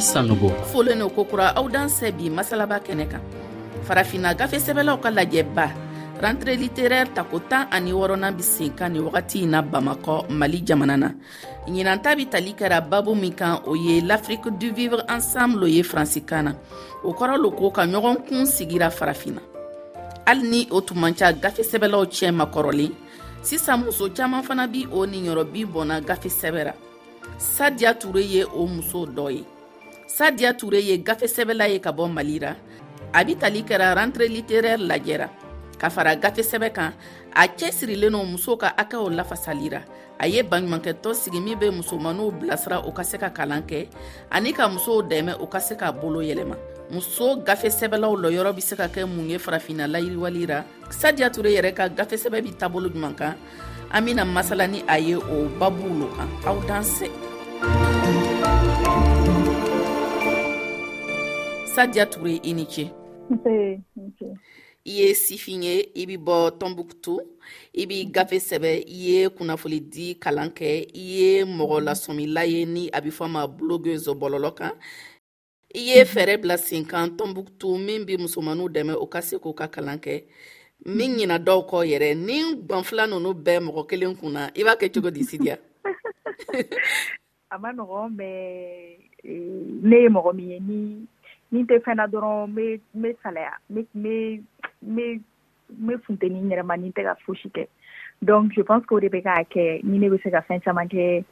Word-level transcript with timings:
i 0.00 0.02
sanugo 0.02 0.48
folen 0.72 1.02
o 1.04 1.10
kokura 1.12 1.52
aw 1.60 1.68
dan 1.68 1.88
sɛ 1.96 2.08
bi 2.16 2.30
masalaba 2.32 2.78
kɛnɛ 2.80 3.04
kan 3.12 3.20
farafina 3.84 4.32
gafe 4.34 4.56
sɛbɛlaw 4.56 4.96
ka 5.04 5.10
lajɛba 5.12 5.66
rantre 6.24 6.56
litɛrɛr 6.56 7.12
tako 7.14 7.36
tan 7.52 7.66
ani 7.70 7.92
wɔrɔnan 7.92 8.32
bi 8.34 8.40
sen 8.42 8.70
kan 8.72 8.92
nin 8.92 9.02
wagati 9.04 9.44
na 9.46 9.60
bamakɔ 9.60 10.30
mali 10.32 10.62
jamana 10.64 10.96
na 10.96 11.08
ɲinanta 11.68 12.16
bi 12.16 12.24
tali 12.26 12.54
kɛra 12.56 12.80
babu 12.80 13.12
min 13.14 13.32
kan 13.34 13.60
o 13.66 13.74
ye 13.74 14.00
l'afrique 14.00 14.48
du 14.58 14.70
vivre 14.72 15.04
ensemble 15.08 15.64
o 15.64 15.66
ye 15.68 15.82
faransikan 15.82 16.42
na 16.44 16.52
o 17.04 17.12
kɔrɔ 17.12 17.36
lo 17.36 17.50
ko 17.50 17.70
ka 17.70 17.82
ɲɔgɔn 17.84 18.24
kun 18.26 18.46
sigira 18.48 18.88
farafina 18.90 19.42
hali 20.26 20.48
ni 20.48 20.68
o 20.72 20.80
tuma 20.80 21.12
ca 21.12 21.30
gafe 21.32 21.60
sɛbɛlaw 21.60 22.06
cɛ 22.08 22.32
makɔrɔlen 22.32 22.92
sisan 23.42 23.84
muso 23.84 24.08
caaman 24.14 24.42
fana 24.42 24.64
bi 24.66 24.86
o 24.90 25.04
ninyɔrɔbin 25.04 25.66
bɔnna 25.68 26.00
gafe 26.06 26.28
sɛbɛra 26.32 26.72
sadiya 27.36 27.92
ture 28.00 28.18
ye 28.22 28.42
o 28.44 28.64
muso 28.66 29.04
dɔ 29.04 29.28
ye 29.36 29.44
sadiya 30.20 30.52
ture 30.52 30.82
ye 30.84 30.98
gafe 31.00 31.24
sɛbɛla 31.24 31.64
ye 31.72 31.78
ka 31.80 31.92
bɔ 31.96 32.04
malira 32.12 32.52
a 33.16 33.24
bi 33.24 33.38
tali 33.40 33.62
kɛra 33.64 33.94
rentre 33.96 34.28
litérɛrɛ 34.28 34.76
lajɛra 34.76 35.28
ka 35.80 35.88
fara 35.88 36.12
gafe 36.14 36.44
sɛbɛ 36.44 36.68
kan 36.76 36.92
a 37.32 37.46
cɛsirilen 37.48 38.10
no 38.12 38.20
musow 38.28 38.58
ka 38.60 38.68
hakɛw 38.76 39.08
lafasalira 39.08 39.80
a 40.20 40.28
ye 40.28 40.42
baɲumankɛtɔ 40.44 41.14
sigi 41.16 41.40
min 41.40 41.56
be 41.58 41.70
musomaninw 41.72 42.36
bilasira 42.38 42.82
o 42.84 42.92
ka 42.92 43.00
se 43.02 43.16
ka 43.16 43.30
kalan 43.32 43.62
kɛ 43.64 43.88
ani 44.30 44.52
ka 44.52 44.68
musow 44.68 45.00
dɛmɛ 45.02 45.38
o 45.40 45.46
ka 45.46 45.58
se 45.58 45.74
k'a 45.74 45.88
bolo 45.90 46.20
yɛlɛma 46.20 46.56
muso 46.92 47.36
gafe 47.40 47.72
sɛbɛlaw 47.72 48.12
lɔyɔrɔ 48.20 48.54
be 48.54 48.60
se 48.60 48.76
ka 48.76 48.88
kɛ 48.92 49.06
mun 49.08 49.30
ye 49.30 49.38
farafina 49.40 49.86
layiriwali 49.88 50.44
ra 50.50 50.60
sadiya 50.90 51.30
ture 51.32 51.48
yɛrɛ 51.48 51.72
ka 51.72 51.88
gafe 51.88 52.20
sɛbɛ 52.20 52.42
be 52.44 52.52
taabolo 52.52 52.90
juman 52.92 53.14
kan 53.16 53.36
an 53.90 54.04
bena 54.04 54.26
masala 54.26 54.68
ni 54.68 54.84
a 54.86 54.98
ye 55.00 55.14
o 55.16 55.48
babuw 55.58 55.88
lo 56.00 56.12
kan 56.12 56.28
aw 56.44 56.60
dan 56.68 56.84
se 56.84 57.08
sadiya 61.80 62.06
ture 62.06 62.36
i 62.44 62.52
ni 62.52 62.64
ce 62.68 62.84
i 63.50 63.78
ye 64.96 65.04
sifin 65.16 65.62
ye 65.64 65.76
i 66.02 66.04
bi 66.06 66.16
bɔ 66.26 66.34
tɔnbuktu 66.60 67.14
i 67.72 67.82
bi 67.88 67.96
gafe 68.14 68.36
sɛbɛ 68.48 68.72
i 68.84 69.04
ye 69.08 69.28
kunnafoli 69.36 69.80
di 69.92 70.06
kalan 70.22 70.50
kɛ 70.58 70.70
i 70.92 71.04
ye 71.18 71.44
mɔgɔ 71.44 71.76
lasɔmila 71.86 72.42
ye 72.52 72.66
ni 72.74 72.82
a 72.96 73.00
bi 73.02 73.08
fɔ 73.10 73.26
ma 73.34 73.42
blogeuse 73.46 74.08
mhm. 74.12 74.20
bɔlɔlɔ 74.20 74.50
kan 74.58 74.72
i 75.78 75.86
ye 75.88 76.04
fɛɛrɛ 76.04 76.36
bila 76.42 76.58
sen 76.58 76.84
kan 76.86 77.10
tɔnbuktu 77.18 77.68
min 77.86 78.04
bi 78.04 78.16
musomaniw 78.20 78.68
dɛmɛ 78.68 78.94
o 79.02 79.06
ka 79.06 79.20
se 79.22 79.36
k'o 79.38 79.54
ka 79.54 79.66
kalan 79.68 79.96
kɛ 80.00 80.22
min 80.84 81.16
ɲina 81.16 81.38
dɔw 81.38 81.60
kɔ 81.70 81.78
yɛrɛ 81.88 82.14
ni 82.16 82.38
gwanfila 82.68 83.06
nunu 83.08 83.32
bɛɛ 83.34 83.60
mɔgɔ 83.64 83.86
kelen 83.88 84.16
kun 84.16 84.32
na 84.32 84.50
i 84.54 84.62
b'a 84.64 84.76
kɛ 84.76 84.92
cogo 84.94 85.08
di 85.10 85.22
sidiya 85.24 85.56
a 87.50 87.58
ma 87.58 87.72
nɔgɔn 87.72 88.12
mɛ 88.12 88.28
ne 89.88 89.96
ye 90.02 90.08
mɔgɔ 90.08 90.34
min 90.36 90.50
ye 90.50 90.58
ni 90.60 91.06
ni 91.52 91.62
n 91.62 91.66
tɛ 91.66 91.78
fɛn 91.84 91.96
na 91.96 92.06
dɔrɔn 92.06 92.50
n 92.50 92.54
bɛ 93.02 93.10
salaya 93.22 93.54
n 93.70 93.86
bɛ 95.86 95.94
funteni 96.06 96.38
n 96.40 96.50
yɛrɛ 96.50 96.64
ma 96.66 96.76
ni 96.76 96.88
n 96.88 96.92
tɛ 96.92 97.02
ka 97.04 97.14
fosi 97.26 97.48
kɛ 97.50 97.66
donc 98.22 98.52
je 98.52 98.62
pense 98.62 98.84
que 98.86 98.94
o 98.94 99.00
de 99.00 99.08
bɛ 99.08 99.20
k'a 99.24 99.44
kɛ 99.50 99.80
ni 99.84 99.98
ne 99.98 100.08
bɛ 100.10 100.22
se 100.22 100.30
ka 100.30 100.40
fɛn 100.48 100.60
caman 100.62 100.88
kɛ 100.88 101.24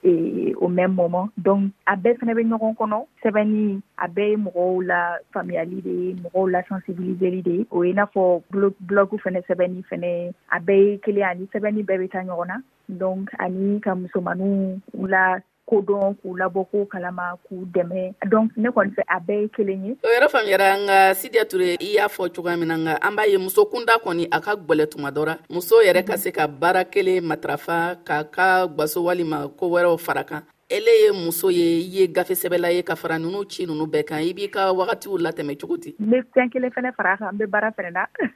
au 0.60 0.68
même 0.68 0.94
moment 0.94 1.30
donc 1.36 1.72
a 1.86 1.96
bɛɛ 1.96 2.16
fɛnɛ 2.18 2.34
bɛ 2.34 2.42
ɲɔgɔn 2.50 2.76
kɔnɔ 2.78 3.00
sɛbɛnni 3.24 3.80
a 3.98 4.06
bɛɛ 4.08 4.28
ye 4.30 4.36
mɔgɔw 4.36 4.82
la 4.90 4.98
faamuyali 5.34 5.82
de 5.82 5.90
ye 5.90 6.14
mɔgɔw 6.22 6.50
la 6.52 6.62
sensibiliseli 6.70 7.42
de 7.44 7.50
ye 7.58 7.66
o 7.70 7.82
ye 7.84 7.92
n'a 7.92 8.06
fɔ 8.14 8.26
blɔgu 8.50 9.16
fɛnɛ 9.22 9.40
sɛbɛnni 9.46 9.82
fɛnɛ 9.90 10.32
a 10.52 10.58
bɛɛ 10.60 10.86
ye 10.90 10.98
kelen 11.06 11.24
ani 11.30 11.46
sɛbɛnni 11.54 11.84
bɛɛ 11.86 11.98
bɛ 12.04 12.08
taa 12.10 12.20
ɲɔgɔn 12.26 12.48
na 12.48 12.56
donc 13.04 13.30
ani 13.38 13.80
ka 13.80 13.90
musomaninw 13.94 14.80
la 15.10 15.38
kodɔn 15.68 16.10
k'u 16.20 16.28
labɔ 16.40 16.60
ko 16.70 16.78
kalama 16.92 17.36
k'u 17.44 17.56
dɛmɛ 17.74 18.00
donc 18.32 18.48
ne 18.62 18.68
kɔni 18.74 18.90
fɛ 18.96 19.02
a 19.06 19.16
bɛɛ 19.26 19.40
ye 19.42 19.48
kelen 19.56 19.80
ye 19.86 19.92
o 20.04 20.08
yɛrɛ 20.14 20.26
faamuyara 20.32 20.68
nka 20.84 20.98
sidiya 21.20 21.44
ture 21.48 21.62
i 21.86 21.90
y'a 21.96 22.08
fɔ 22.08 22.24
cogoya 22.34 22.56
min 22.58 22.68
na 22.68 22.76
nka 22.76 22.94
an 23.06 23.16
b'a 23.16 23.28
ye 23.30 23.36
muso 23.36 23.64
kunda 23.70 23.94
kɔni 24.04 24.24
a 24.36 24.38
ka 24.40 24.56
gwɛlɛ 24.56 24.84
tuma 24.90 25.10
dɔ 25.12 25.22
ra 25.28 25.34
muso 25.50 25.76
yɛrɛ 25.86 26.06
ka 26.06 26.16
se 26.16 26.30
ka 26.32 26.46
baara 26.46 26.84
kelen 26.84 27.22
matarafa 27.30 27.78
k'a 28.06 28.24
ka 28.30 28.66
gwaso 28.66 29.02
walima 29.04 29.46
ko 29.58 29.64
wɛrɛw 29.68 29.98
fara 30.00 30.24
kan 30.24 30.42
ele 30.70 30.90
ye 31.04 31.12
muso 31.12 31.48
ye 31.50 31.66
i 31.80 31.84
ye 31.96 32.06
gafe 32.12 32.34
sɛbɛla 32.36 32.68
ye 32.76 32.82
ka 32.84 32.94
fara 32.94 33.16
nunu 33.18 33.40
ci 33.52 33.64
nunu 33.68 33.86
bɛɛ 33.92 34.06
kan 34.10 34.20
i 34.24 34.32
b'i 34.40 34.48
ka 34.56 34.66
wagatiw 34.80 35.16
latɛmɛ 35.26 35.54
cogo 35.62 35.78
di 35.84 35.92
n 36.06 36.10
be 36.14 36.18
fɛn 36.36 36.50
kelen 36.54 36.70
fɛnɛ 36.74 36.90
fara 36.98 37.14
kan 37.20 37.32
n 37.32 37.38
be 37.42 37.46
baara 37.54 37.70
fɛnɛ 37.78 37.92
na 37.92 38.04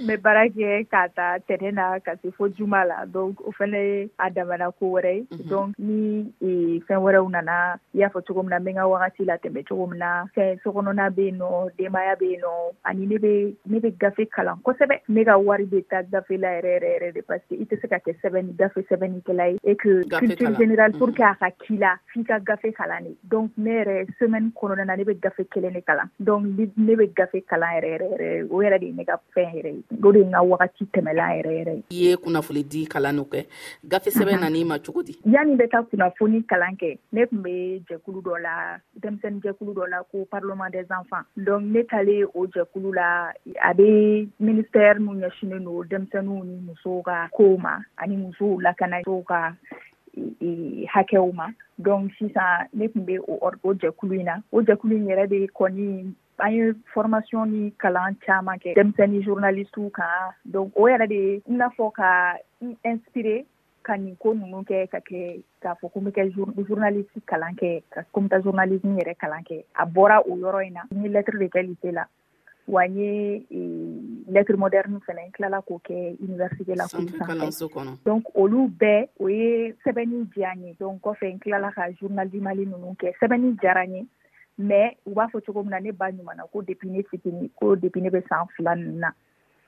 n 0.00 0.06
be 0.10 0.16
baara 0.26 0.42
kɛ 0.56 0.82
k'a 0.94 1.04
ta 1.20 1.28
tɛnɛ 1.48 1.72
na 1.78 1.86
ka 2.08 2.12
se 2.20 2.28
fo 2.40 2.48
juma 2.58 2.82
la 2.90 2.98
donc 3.06 3.40
o 3.40 3.52
fɛnɛ 3.60 3.80
ye 3.88 4.04
a 4.18 4.28
damana 4.40 4.68
ko 4.82 4.90
wɛrɛ 5.00 5.14
ye 5.16 5.24
mhm. 5.32 5.48
donc 5.54 5.72
ni 5.78 6.28
fɛn 6.90 7.00
wɛrɛw 7.06 7.30
nana 7.38 7.56
i 7.94 8.04
y'a 8.04 8.12
fɔ 8.12 8.20
cogo 8.32 8.42
min 8.44 8.52
na 8.52 8.58
n 8.60 8.64
be 8.64 8.70
n 8.72 8.76
ka 8.82 8.88
wagati 8.92 9.24
latɛmɛ 9.32 9.64
cogo 9.70 9.86
min 9.94 9.98
na 10.04 10.12
fɛn 10.36 10.60
sɔgɔnɔna 10.66 11.08
be 11.14 11.30
yen 11.32 11.38
nɔ 11.40 11.72
denbaya 11.80 12.18
be 12.20 12.34
yen 12.36 12.40
nɔ 12.44 12.52
ani 12.92 13.06
ne 13.06 13.16
be 13.16 13.56
ne 13.64 13.78
be 13.80 13.94
gafe 14.04 14.28
kalan 14.38 14.60
kosɛbɛ 14.68 15.00
ne 15.08 15.24
ka 15.24 15.38
wari 15.38 15.64
be 15.64 15.80
ta 15.96 16.04
gafe 16.12 16.36
la 16.38 16.52
yɛrɛ 16.60 16.68
yɛrɛ 16.68 16.88
yɛrɛ 16.92 17.14
de 17.16 17.22
parce 17.24 17.44
que 17.48 17.56
i 17.56 17.64
tɛ 17.64 17.80
se 17.80 17.88
ka 17.88 17.96
kɛ 17.96 18.12
sɛbɛnni 18.20 18.52
gafe 18.60 18.84
sɛbɛnnikɛla 18.92 19.50
ye 19.56 19.56
et 19.64 19.74
que 19.80 20.04
culture 20.16 20.52
générale 20.60 20.92
pour 20.98 21.08
mhm. 21.08 21.16
que 21.16 21.22
a 21.24 21.32
ka 21.40 21.45
ka 21.46 21.52
k'i 21.64 21.76
la 21.78 21.90
f'i 22.12 22.22
ka 22.28 22.36
gafe 22.46 22.72
kalan 22.76 23.04
de 23.06 23.10
donc 23.32 23.50
ne 23.64 23.70
yɛrɛ 23.74 23.96
semaine 24.20 24.48
kɔnɔna 24.60 24.84
na 24.90 24.96
ne 25.00 25.04
bɛ 25.08 25.14
gafe 25.26 25.44
kelen 25.56 25.74
de 25.74 25.80
kalan 25.90 26.08
donc 26.28 26.44
ne 26.76 26.96
bɛ 27.00 27.06
gafe 27.20 27.36
kalan 27.52 27.76
yɛrɛ 27.76 27.88
yɛrɛ 27.94 28.12
yɛrɛ 28.12 28.48
o 28.50 28.56
yɛrɛ 28.64 28.78
de 28.80 28.86
ye 28.88 28.92
ne 28.96 29.04
ka 29.10 29.18
fɛn 29.36 29.52
yɛrɛ 29.58 29.70
ye 29.74 29.82
o 30.02 30.12
de 30.12 30.18
ye 30.18 30.24
n 30.24 30.32
ka 30.32 30.42
wagati 30.48 30.84
tɛmɛlan 30.96 31.30
yɛrɛ 31.36 31.52
yɛrɛ 31.58 31.76
i 31.98 32.00
ye 32.00 32.16
kunnafoni 32.24 32.62
di 32.74 32.82
kalan 32.94 33.16
n'o 33.20 33.24
kɛ 33.24 33.46
gafe 33.94 34.10
sɛbɛn 34.16 34.40
nan'i 34.46 34.64
ma 34.72 34.78
cogo 34.88 35.02
di 35.10 35.18
yani 35.36 35.56
bɛ 35.62 35.68
taa 35.76 35.82
kunnafoni 35.92 36.42
kalan 36.54 36.76
kɛ 36.82 36.98
ne 37.12 37.26
tun 37.30 37.42
bɛ 37.42 37.82
jɛkulu 37.92 38.20
dɔ 38.30 38.42
la 38.48 38.56
denmisɛnnin 39.06 39.40
jɛkulu 39.46 39.72
dɔ 39.80 39.90
la 39.94 40.02
ko 40.10 40.26
parlement 40.36 40.70
des 40.78 40.84
enfants 40.98 41.26
donc 41.36 41.62
ne 41.78 41.82
talen 41.84 42.26
o 42.34 42.46
jɛkulu 42.58 42.92
la 43.00 43.08
a 43.70 43.74
bɛ 43.74 44.28
ministère 44.40 44.98
min 44.98 45.22
ɲɛsinnen 45.22 45.62
don 45.62 45.86
denmisɛnninw 45.94 46.44
ni 46.44 46.56
musow 46.66 47.02
ka 47.02 47.28
kow 47.36 47.56
ma 47.56 47.78
ani 48.02 48.16
musow 48.16 48.58
lakana 48.68 49.02
ka 49.30 49.54
hakɛw 50.94 51.26
ma 51.38 51.46
donc 51.88 52.10
sisan 52.18 52.68
ne 52.80 52.88
tun 52.92 53.04
be 53.06 53.16
o 53.18 53.50
jɛkulu 53.80 54.18
in 54.20 54.24
na 54.24 54.36
o 54.52 54.62
jɛkulu 54.70 54.94
in 54.96 55.08
yɛrɛ 55.10 55.24
de 55.32 55.38
kɔni 55.60 56.14
an 56.46 56.52
ye 56.54 56.72
formation 56.94 57.44
ni 57.52 57.70
kalan 57.84 58.16
caaman 58.26 58.58
kɛ 58.62 58.74
denmisɛni 58.76 59.22
journalistw 59.24 59.90
kan 59.98 60.32
donc 60.44 60.72
o 60.76 60.84
yɛrɛ 60.88 61.06
de 61.08 61.20
i 61.50 61.52
n'a 61.52 61.68
fɔ 61.76 61.92
ka 61.92 62.36
i 62.62 62.68
inspire 62.84 63.44
ka 63.82 63.96
nin 63.96 64.16
ko 64.16 64.32
nunu 64.34 64.62
kɛ 64.64 64.88
ka 64.90 64.98
kɛ 64.98 65.42
k'a 65.62 65.76
fɔ 65.80 65.92
ko 65.92 66.00
n 66.00 66.04
bɛ 66.06 66.10
kɛ 66.18 66.64
journalisti 66.68 67.20
kalan 67.26 67.54
kɛ 67.54 67.82
ka 67.90 68.00
ko 68.12 68.20
journalisme 68.44 68.96
yɛrɛ 69.00 69.14
kalan 69.18 69.44
kɛ 69.50 69.64
a 69.76 69.84
bɔra 69.86 70.22
o 70.26 70.32
yɔrɔ 70.36 70.60
yi 70.64 70.70
na 70.70 70.82
n 70.94 71.02
ye 71.02 71.08
lɛtiri 71.10 71.38
de 71.38 71.48
kɛ 71.48 71.60
lise 71.68 71.90
la 71.94 72.04
wa 72.68 72.84
n 72.86 72.94
ye 72.98 73.42
lettre 74.26 74.56
moderne 74.58 74.98
fɛnɛ 75.06 75.22
n 75.26 75.32
tilala 75.32 75.62
k'o 75.62 75.78
kɛ 75.78 76.18
université 76.18 76.74
la 76.74 76.86
kulu 76.90 77.14
sanfɛ 77.14 78.02
donc 78.04 78.26
olu 78.34 78.66
bɛɛ 78.78 79.08
o 79.20 79.28
ye 79.28 79.72
sɛbɛnni 79.84 80.26
diya 80.34 80.50
n 80.56 80.66
ye 80.66 80.74
donc 80.78 81.00
kɔfɛ 81.02 81.30
n 81.34 81.38
tilala 81.38 81.70
ka 81.72 81.88
journal 82.00 82.28
du 82.28 82.40
mali 82.40 82.66
ninnu 82.66 82.96
kɛ 82.98 83.14
sɛbɛnni 83.22 83.54
diyara 83.60 83.86
n 83.86 83.94
ye 83.94 84.06
mais 84.58 84.96
u 85.06 85.14
b'a 85.14 85.28
fɔ 85.30 85.42
cogo 85.46 85.62
min 85.62 85.70
na 85.70 85.78
ne 85.80 85.90
ba 85.92 86.10
ɲuman 86.10 86.36
na 86.36 86.44
ko 86.52 86.62
depuis 86.62 86.90
ne 86.90 87.02
fitini 87.02 87.50
ko 87.54 87.76
depuis 87.76 88.02
ne 88.02 88.10
bɛ 88.10 88.26
san 88.28 88.46
fila 88.56 88.74
ninnu 88.74 88.98
na 88.98 89.12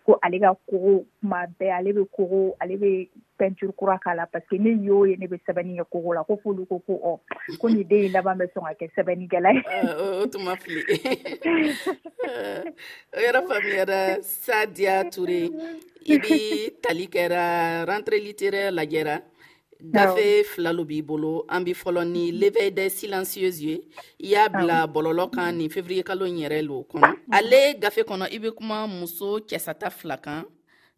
ko 0.09 0.17
ale 0.25 0.41
ka 0.41 0.57
kogo 0.65 1.05
kuma 1.21 1.45
bɛɛ 1.61 1.69
ale 1.79 1.91
bɛ 1.93 2.03
kogo 2.17 2.57
ale 2.61 2.75
bɛ 2.81 2.89
peinture 3.37 3.73
kura 3.77 3.99
k'a 4.01 4.17
la 4.17 4.25
parce 4.27 4.47
que 4.49 4.57
ne 4.57 4.71
y'o 4.73 5.05
ye 5.05 5.17
ne 5.21 5.27
bɛ 5.29 5.37
sɛbɛnni 5.45 5.77
kɛ 5.77 5.85
kogo 5.93 6.15
la 6.17 6.21
oh. 6.25 6.25
ko 6.25 6.41
f'olu 6.43 6.65
ko 6.65 6.81
ko 6.81 7.21
ɔ 7.53 7.59
ko 7.61 7.69
nin 7.69 7.85
den 7.87 8.05
in 8.09 8.13
laban 8.13 8.39
bɛ 8.41 8.49
oh, 8.49 8.49
oh, 8.49 8.53
sɔn 8.57 8.65
ka 8.69 8.73
kɛ 8.81 8.87
sɛbɛnnikɛla 8.97 9.51
ye. 9.53 9.63
o 10.01 10.27
tuma 10.33 10.57
fili 10.57 10.83
o 13.13 13.19
yɛrɛ 13.21 13.41
faamuyara 13.45 14.01
sadiya 14.25 15.05
ture 15.13 15.45
i 16.09 16.17
bɛ 16.25 16.39
tali 16.81 17.07
kɛra 17.13 17.45
rentrée 17.87 18.25
littéraire 18.25 18.73
lajɛra. 18.73 19.21
gafe 19.81 20.45
fila 20.45 20.73
lo 20.73 20.85
b'i 20.85 21.01
bolo 21.03 21.45
an 21.49 21.63
bi 21.65 21.73
fɔlɔ 21.75 22.03
ni 22.07 22.25
l'éveil 22.33 22.75
des 22.75 22.91
silencieuses 22.91 23.63
ye 23.63 23.75
i 24.19 24.27
y'a 24.35 24.49
bila 24.49 24.87
bɔlɔlɔ 24.87 25.31
kan 25.31 25.53
nin 25.57 25.71
février 25.71 26.03
kalo 26.03 26.27
in 26.27 26.37
yɛrɛ 26.43 26.63
lo 26.63 26.85
kɔnɔ 26.91 27.15
ale 27.31 27.79
gafe 27.81 28.01
kɔnɔ 28.03 28.27
i 28.35 28.39
be 28.39 28.51
kuma 28.51 28.87
muso 28.89 29.39
cɛsata 29.49 29.91
fila 29.91 30.17
kan 30.17 30.45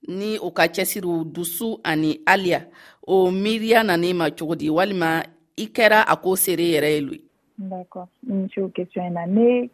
ni 0.08 0.38
o 0.38 0.50
ka 0.50 0.64
cɛsiriw 0.68 1.24
dusu 1.24 1.78
ani 1.84 2.20
aliya 2.26 2.66
o 3.06 3.30
miiriya 3.30 3.84
nan'i 3.84 4.12
ma 4.14 4.30
cogo 4.30 4.56
di 4.56 4.70
walima 4.70 5.22
i 5.56 5.66
kɛra 5.66 6.00
a 6.06 6.16
ko 6.16 6.34
seere 6.36 6.62
yɛrɛ 6.64 6.90
ye 6.94 7.00
lo 7.00 7.12
ye 7.12 7.24
d'accord 7.58 8.08
monsieur 8.22 8.68
question 8.74 9.12
na 9.12 9.26
ne 9.26 9.68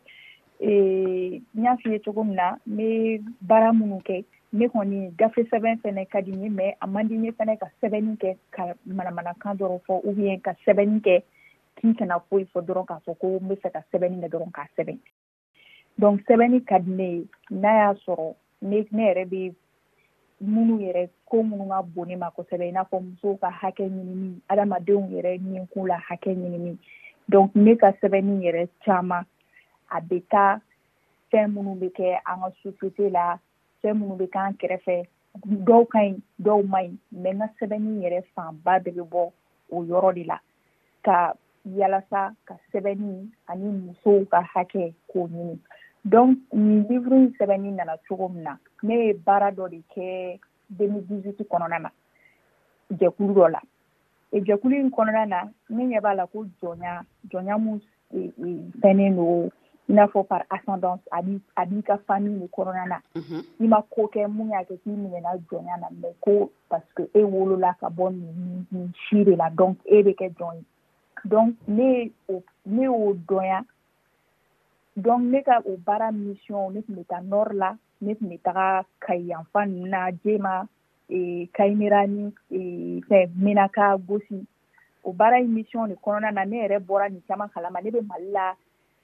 n 0.61 1.41
y'a 1.63 1.77
f'i 1.79 1.93
ye 1.93 1.99
cogo 2.03 2.25
min 2.25 2.35
na 2.35 2.57
n 2.69 2.75
be 2.77 3.21
baara 3.41 3.71
minnu 3.73 4.03
kɛ 4.03 4.25
ne 4.57 4.69
kɔni 4.73 5.01
gafe 5.19 5.43
sɛbɛn 5.51 5.77
fɛnɛ 5.85 6.05
ka 6.13 6.21
di 6.25 6.33
n 6.33 6.43
ye 6.43 6.49
mɛ 6.49 6.67
a 6.81 6.87
man 6.87 7.09
di 7.09 7.17
n 7.17 7.25
ye 7.25 7.33
fɛnɛ 7.33 7.59
ka 7.61 7.67
sɛbɛnni 7.81 8.17
kɛ 8.21 8.31
ka 8.57 8.75
manamanakan 8.87 9.57
dɔrɔn 9.59 9.81
fɔ 9.87 9.95
ubiyɛn 10.09 10.41
ka 10.43 10.53
sɛbɛnni 10.65 11.01
kɛ 11.05 11.23
kin 11.77 11.95
kana 11.95 12.17
foyi 12.31 12.45
fɔ 12.53 12.65
dɔrɔn 12.65 12.87
k'a 12.89 12.99
fɔ 13.05 13.19
ko 13.21 13.27
n 13.37 13.49
be 13.49 13.55
fɛ 13.57 13.73
ka 13.73 13.81
sɛbɛnni 13.93 14.19
kɛ 14.25 14.29
dɔrɔn 14.33 14.53
k'a 14.57 14.67
sɛbɛn 14.77 14.99
donc 15.99 16.21
sɛbɛnni 16.29 16.61
ka 16.69 16.79
di 16.79 16.91
ne 16.93 17.07
ye 17.13 17.27
n'a 17.51 17.73
y'a 17.79 17.95
sɔrɔ 18.07 18.35
ne 18.63 18.81
ne 18.93 19.03
yɛrɛ 19.11 19.29
be 19.31 19.55
minnu 20.41 20.77
yɛrɛ 20.89 21.09
ko 21.31 21.43
minnu 21.43 21.69
ka 21.69 21.83
bon 21.83 22.09
ne 22.09 22.17
ma 22.17 22.31
kosɛbɛ 22.33 22.65
i 22.69 22.73
n'a 22.73 22.89
fɔ 22.89 22.97
musow 23.05 23.37
ka 23.41 23.51
hakɛ 23.61 23.85
ɲinini 23.89 24.41
adamadenw 24.49 25.13
yɛrɛ 25.13 25.37
ɲinkun 25.45 25.87
la 25.87 25.99
hakɛ 26.09 26.33
ɲinini 26.33 26.77
donc 27.29 27.55
ne 27.55 27.77
ka 27.77 27.93
sɛbɛnni 28.03 28.41
yɛrɛ 28.47 28.69
caaman 28.85 29.27
a 29.91 30.01
be 30.01 30.21
taa 30.31 30.61
fɛn 31.31 31.53
minnu 31.53 31.77
be 31.81 31.89
kɛ 31.93 32.19
an 32.27 32.41
ka 32.41 32.51
société 32.65 33.11
la 33.11 33.39
fɛn 33.81 33.97
minnu 33.99 34.17
bɛ 34.21 34.27
k'an 34.35 34.53
kɛrɛfɛ 34.61 34.97
dɔw 35.67 35.85
ka 35.93 35.99
ɲi 36.05 36.13
dɔw 36.45 36.59
man 36.69 36.99
ɲi 37.23 37.31
mɛ 37.31 37.31
n 37.33 37.39
ka 37.41 37.47
sɛbɛnni 37.59 37.93
yɛrɛ 38.03 38.19
fanba 38.35 38.73
bɛɛ 38.85 38.91
bɛ 38.97 39.05
bɔ 39.13 39.23
o 39.75 39.77
yɔrɔ 39.89 40.11
de 40.15 40.25
la 40.25 40.39
ka 41.05 41.35
yalasa 41.65 42.35
ka 42.47 42.55
sɛbɛnni 42.73 43.15
ani 43.49 43.67
musow 43.85 44.25
ka 44.33 44.41
hakɛ 44.55 44.95
k'o 45.13 45.29
ɲini 45.29 45.57
donc 46.09 46.39
nin 46.53 46.87
livre 46.89 47.15
in 47.17 47.35
sɛbɛnni 47.39 47.71
nana 47.75 47.97
cogo 48.09 48.29
min 48.33 48.45
na 48.45 48.57
ne 48.83 49.07
ye 49.07 49.13
baara 49.13 49.51
dɔ 49.53 49.69
de 49.71 49.81
kɛ 49.95 50.39
2018 50.79 51.45
kɔnɔna 51.45 51.79
na 51.83 51.91
jɛkulu 52.93 53.33
dɔ 53.35 53.47
la 53.53 53.61
e 54.33 54.41
jɛkulu 54.41 54.75
in 54.81 54.91
kɔnɔna 54.91 55.29
na 55.29 55.49
ne 55.69 55.83
ɲɛ 55.85 56.01
b'a 56.01 56.15
la 56.17 56.27
ko 56.27 56.47
jɔnya 56.63 57.05
jɔnya 57.29 57.59
min 57.63 57.81
e, 58.15 58.31
e, 58.39 58.49
fɛnnen 58.81 59.17
don 59.17 59.51
i 59.89 59.93
n'a 59.93 60.07
fɔ 60.11 60.25
par 60.27 60.45
ascendance 60.51 61.03
a 61.13 61.21
b'i 61.23 61.37
a 61.55 61.65
b'i 61.67 61.83
ka 61.83 61.97
famille 62.07 62.41
de 62.41 62.47
kɔnɔna 62.49 62.87
na 62.89 63.01
mhm. 63.15 63.41
i 63.63 63.69
ma 63.69 63.83
ko 63.83 64.09
kɛ 64.13 64.27
mun 64.29 64.51
y'a 64.51 64.65
kɛ 64.67 64.79
k'i 64.83 64.91
minɛna 64.91 65.31
jɔnya 65.51 65.79
na 65.81 65.89
mɛ 66.03 66.09
ko 66.21 66.51
parce 66.69 66.87
que 66.97 67.03
e 67.15 67.23
wolola 67.23 67.75
ka 67.81 67.89
bɔ 67.89 68.11
nin 68.13 68.67
nin 68.73 68.93
si 69.07 69.25
de 69.25 69.37
la 69.37 69.51
donc 69.51 69.79
e 69.85 70.03
bɛ 70.03 70.15
kɛ 70.19 70.35
jɔn 70.39 70.57
ye 70.57 70.65
donc 71.29 71.55
ne 71.69 72.11
o 72.29 72.43
ne 72.67 72.83
y'o 72.83 73.15
dɔnya 73.15 73.63
donc 74.97 75.23
ne 75.23 75.43
ka 75.43 75.61
o 75.65 75.77
baara 75.87 76.11
mission 76.13 76.71
ne 76.73 76.83
tun 76.83 76.97
bɛ 76.97 77.07
taa 77.07 77.21
nord 77.21 77.55
la 77.55 77.77
ne 78.01 78.15
tun 78.15 78.27
bɛ 78.29 78.39
taga 78.43 78.85
kayi 79.01 79.31
yanfan 79.31 79.69
ninnu 79.71 79.89
na 79.89 80.11
jema 80.25 80.67
e, 81.09 81.47
kayimera 81.55 82.07
ni 82.11 82.33
e, 82.51 83.01
fɛn 83.07 83.31
menaka 83.39 83.97
gosi 84.03 84.45
o 85.05 85.13
baara 85.13 85.39
in 85.39 85.55
mission 85.55 85.87
de 85.87 85.95
kɔnɔna 85.95 86.35
na 86.35 86.45
ne 86.45 86.67
yɛrɛ 86.67 86.79
bɔra 86.83 87.09
nin 87.11 87.23
caman 87.29 87.49
kalama 87.55 87.81
ne 87.81 87.91
bɛ 87.91 88.03
mali 88.07 88.31
la 88.33 88.55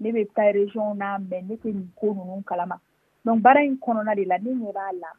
Nebe 0.02 0.25
pta 0.32 0.50
rejon 0.54 0.99
nan 0.99 1.26
men, 1.31 1.46
nepe 1.46 1.69
yon 1.70 1.87
konon 1.99 2.25
e 2.28 2.37
yon 2.37 2.43
kalama. 2.46 2.81
Don 3.25 3.40
baray 3.43 3.66
yon 3.69 3.78
kononade 3.82 4.26
la, 4.26 4.38
ne 4.43 4.54
nye 4.58 4.72
vala. 4.75 5.10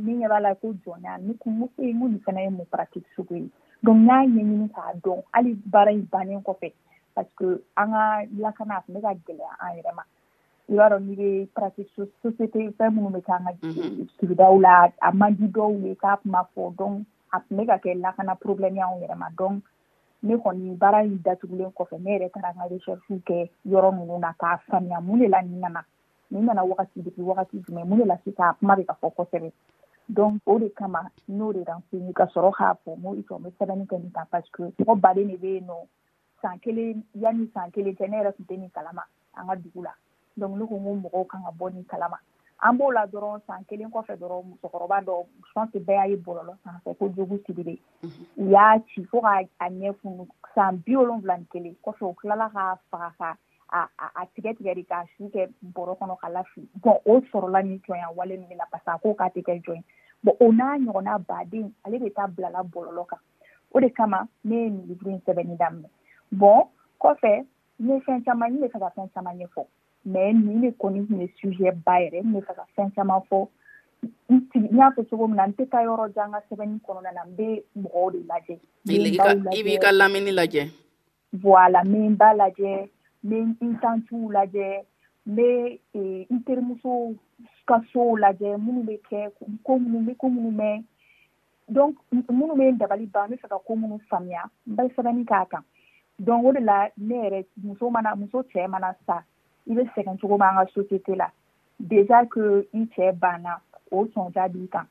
Ne 0.00 0.12
nye 0.16 0.28
vala 0.32 0.54
kou 0.56 0.72
jounan, 0.84 1.20
ne 1.26 1.34
kou 1.42 1.50
mwese 1.52 1.82
yon 1.84 2.12
nisene 2.14 2.42
yon 2.46 2.56
mwen 2.56 2.70
pratik 2.72 3.04
soukwen. 3.16 3.50
Don 3.84 4.00
nye 4.06 4.22
yon 4.32 4.48
mwen 4.54 4.70
sa 4.72 4.92
don, 5.04 5.20
ali 5.36 5.52
baray 5.74 5.96
yon 5.98 6.06
banyan 6.12 6.42
kou 6.46 6.56
fe. 6.62 6.72
Pati 7.14 7.32
ke 7.36 7.52
a 7.76 7.82
nga 7.90 8.04
lakana 8.40 8.76
ap 8.80 8.88
meka 8.92 9.12
gile 9.26 9.44
a 9.50 9.54
an 9.64 9.76
yon 9.76 9.84
reman. 9.90 10.08
Yo 10.72 10.80
a 10.82 10.88
ron 10.94 11.04
nye 11.12 11.30
pratik 11.58 11.88
soukwen, 11.92 12.14
sosete 12.24 12.58
yon 12.64 12.72
fè 12.80 12.88
mwen 12.88 13.04
mwen 13.10 13.18
meka 13.20 13.36
a 13.36 13.42
nga 13.44 13.54
gile. 13.60 13.82
Mhm. 13.90 14.08
Sivida 14.16 14.48
ou 14.56 14.60
la, 14.64 14.86
a 15.00 15.12
madido 15.12 15.68
weka 15.74 16.14
ap 16.16 16.24
mafo 16.24 16.72
don, 16.80 17.02
ap 17.36 17.44
meka 17.52 17.78
ke 17.84 17.94
lakana 18.00 18.34
probleme 18.40 18.80
a 18.80 18.88
an 18.88 19.02
yon 19.02 19.08
reman 19.12 19.36
don. 19.36 19.62
ne 20.22 20.34
kɔni 20.42 20.76
baara 20.80 21.02
in 21.04 21.20
datugulen 21.22 21.72
kɔfɛ 21.76 21.96
ne 22.00 22.08
yɛrɛ 22.12 22.28
taara 22.32 22.50
n 22.52 22.58
ka 22.60 22.64
recherchew 22.72 23.18
kɛ 23.28 23.50
yɔrɔ 23.70 23.90
ninnu 23.98 24.18
na 24.18 24.32
k'a 24.40 24.58
faamuya 24.68 25.00
mun 25.00 25.18
de 25.20 25.28
la 25.28 25.40
nin 25.42 25.60
nana 25.60 25.82
nin 26.30 26.44
nana 26.46 26.64
wagati 26.64 27.02
depi 27.04 27.22
wagati 27.22 27.62
jumɛn 27.64 27.88
mun 27.88 27.98
de 27.98 28.04
la 28.06 28.16
sisan 28.24 28.54
kuma 28.58 28.76
bɛ 28.76 28.84
ka 28.86 28.94
fɔ 29.00 29.08
kosɛbɛ 29.16 29.52
donc 30.08 30.40
o 30.46 30.58
de 30.58 30.68
kama 30.70 31.00
n'o 31.28 31.52
de 31.52 31.62
renseigné 31.64 32.12
ka 32.14 32.24
sɔrɔ 32.32 32.50
k'a 32.58 32.74
fɔ 32.84 32.96
mo 32.98 33.14
i 33.14 33.22
tɔ 33.22 33.36
n 33.36 33.42
bɛ 33.44 33.48
sɛbɛnni 33.58 33.84
kɛ 33.86 33.96
nin 34.00 34.12
kan 34.12 34.26
parce 34.30 34.48
que 34.50 34.62
mɔgɔ 34.64 35.00
baden 35.00 35.28
de 35.28 35.36
bɛ 35.36 35.48
yen 35.54 35.66
nɔ 35.66 35.76
san 36.40 36.58
kelen 36.60 37.02
yanni 37.14 37.46
san 37.54 37.70
kelen 37.70 37.94
tɛ 37.96 38.08
ne 38.08 38.16
yɛrɛ 38.16 38.32
tun 38.36 38.46
tɛ 38.48 38.56
nin 38.58 38.70
kalama 38.70 39.02
an 39.36 39.46
ka 39.46 39.54
dugu 39.56 39.82
la 39.82 39.92
donc 40.38 40.56
ne 40.56 40.66
ko 40.66 40.74
n 40.76 41.02
ko 41.02 41.08
mɔgɔw 41.08 41.26
kan 41.28 41.44
ka 41.44 41.50
bɔ 41.52 41.72
nin 41.74 41.84
kalama 41.84 42.16
Ambo 42.58 42.92
la 42.92 43.06
doron 43.06 43.40
sankele 43.46 43.86
mkofe 43.86 44.16
doron 44.16 44.46
msokoro 44.54 44.86
ba 44.86 45.00
do, 45.00 45.26
mswan 45.40 45.68
se 45.72 45.78
bayaye 45.80 46.16
bololo 46.16 46.56
sanse, 46.64 46.94
kou 46.94 47.08
djogou 47.12 47.38
sibilé. 47.44 47.78
Ou 48.02 48.08
mhm. 48.08 48.52
ya 48.52 48.80
chi, 48.88 49.04
fok 49.04 49.24
a 49.58 49.68
nye 49.70 49.92
foun, 49.92 50.24
san 50.54 50.76
bi 50.84 50.96
olon 50.96 51.20
vlan 51.20 51.44
kele, 51.52 51.74
kou 51.84 51.92
fok 51.92 52.24
lala 52.24 52.48
raf 52.54 52.80
para 52.90 53.10
ka, 53.18 53.34
a 53.72 54.26
tiget 54.34 54.56
bon, 54.56 54.64
gare 54.64 54.84
ka, 54.88 55.02
sou 55.18 55.28
ke 55.28 55.50
bololo 55.62 55.94
kono 56.00 56.16
kalafi. 56.16 56.64
Gon, 56.80 56.96
ou 57.04 57.20
sorola 57.32 57.62
ni 57.62 57.76
kwayan 57.78 58.16
wale, 58.16 58.38
mwen 58.38 58.56
la 58.56 58.66
pasan, 58.72 58.98
kou 59.02 59.14
kateke 59.14 59.60
jwayan. 59.60 59.84
Bon, 60.24 60.36
ona, 60.40 60.78
nyo 60.78 60.92
ona 60.96 61.18
badin, 61.18 61.68
aleke 61.84 62.10
tablala 62.10 62.64
bololo 62.64 63.04
ka. 63.04 63.20
O 63.74 63.80
de 63.80 63.90
kama, 63.92 64.24
meni, 64.44 64.96
mweni, 64.96 64.98
mweni, 65.02 65.22
mweni, 65.26 65.84
mweni, 66.32 66.72
mweni, 67.80 68.02
mweni, 68.08 69.16
mweni, 69.24 69.50
mɛ 70.12 70.24
nin 70.32 70.60
de 70.62 70.70
kɔni 70.82 71.00
tun 71.08 71.20
ye 71.20 71.26
sujɛ 71.40 71.70
ba 71.84 71.94
yɛrɛ 72.02 72.20
n 72.22 72.32
bɛ 72.32 72.40
fɛ 72.46 72.54
ka 72.56 72.64
fɛn 72.76 72.90
caman 72.94 73.20
fɔ 73.28 73.38
n 74.30 74.38
sigi 74.52 74.68
n 74.70 74.78
y'a 74.78 74.90
fɔ 74.96 75.02
cogo 75.10 75.26
min 75.26 75.36
na 75.36 75.44
n 75.46 75.52
tɛ 75.58 75.66
taa 75.70 75.82
yɔrɔ 75.82 76.08
jan 76.14 76.30
ka 76.32 76.40
sɛbɛnni 76.50 76.78
kɔnɔna 76.86 77.12
na 77.14 77.22
n 77.26 77.34
bɛ 77.34 77.46
mɔgɔw 77.84 78.06
de 78.14 78.18
lajɛ 78.30 78.54
i 78.86 79.62
b'i 79.66 79.76
ka 79.82 79.90
lamɛnni 79.90 80.30
lajɛ 80.36 80.68
voilà 81.34 81.82
n 81.82 81.90
bɛ 81.92 81.98
n 82.10 82.14
ba 82.16 82.30
lajɛ 82.34 82.86
n 82.86 82.88
bɛ 83.26 83.36
n 83.66 83.78
tantiw 83.82 84.30
lajɛ 84.30 84.86
n 85.26 85.34
bɛ 85.34 85.48
n 86.30 86.38
terimusow 86.46 87.10
ka 87.66 87.80
sow 87.92 88.14
lajɛ 88.26 88.54
minnu 88.66 88.84
bɛ 88.86 88.94
kɛ 89.10 89.34
ko 89.64 89.72
minnu 89.78 89.98
n 89.98 90.06
bɛ 90.06 90.16
ko 90.18 90.28
minnu 90.30 90.50
mɛn 90.56 90.84
donc 91.72 91.96
minnu 92.12 92.54
bɛ 92.54 92.64
n 92.72 92.78
dabali 92.78 93.06
ban 93.10 93.26
n 93.30 93.34
bɛ 93.36 93.42
fɛ 93.42 93.48
ka 93.48 93.58
ko 93.58 93.74
minnu 93.74 93.98
faamuya 94.10 94.46
n 94.46 94.70
bɛ 94.76 94.86
sɛbɛnni 94.94 95.26
k'a 95.26 95.48
kan 95.50 95.64
donc 96.20 96.46
o 96.46 96.52
de 96.52 96.60
la 96.60 96.88
ne 96.96 97.16
yɛrɛ 97.26 97.44
muso 97.64 97.90
mana 97.90 98.14
muso 98.16 98.42
cɛ 98.54 98.70
mana 98.70 98.94
sa 99.06 99.20
i 99.66 99.74
bɛ 99.74 99.82
sɛgɛn 99.94 100.18
cogo 100.20 100.36
b'an 100.38 100.56
ka 100.56 100.64
société 100.74 101.16
la 101.16 101.26
déjà 101.80 102.26
que 102.30 102.62
i 102.72 102.86
cɛ 102.94 103.12
banna 103.20 103.58
o 103.90 104.04
sɔnja 104.14 104.48
b'i 104.52 104.68
kan 104.68 104.86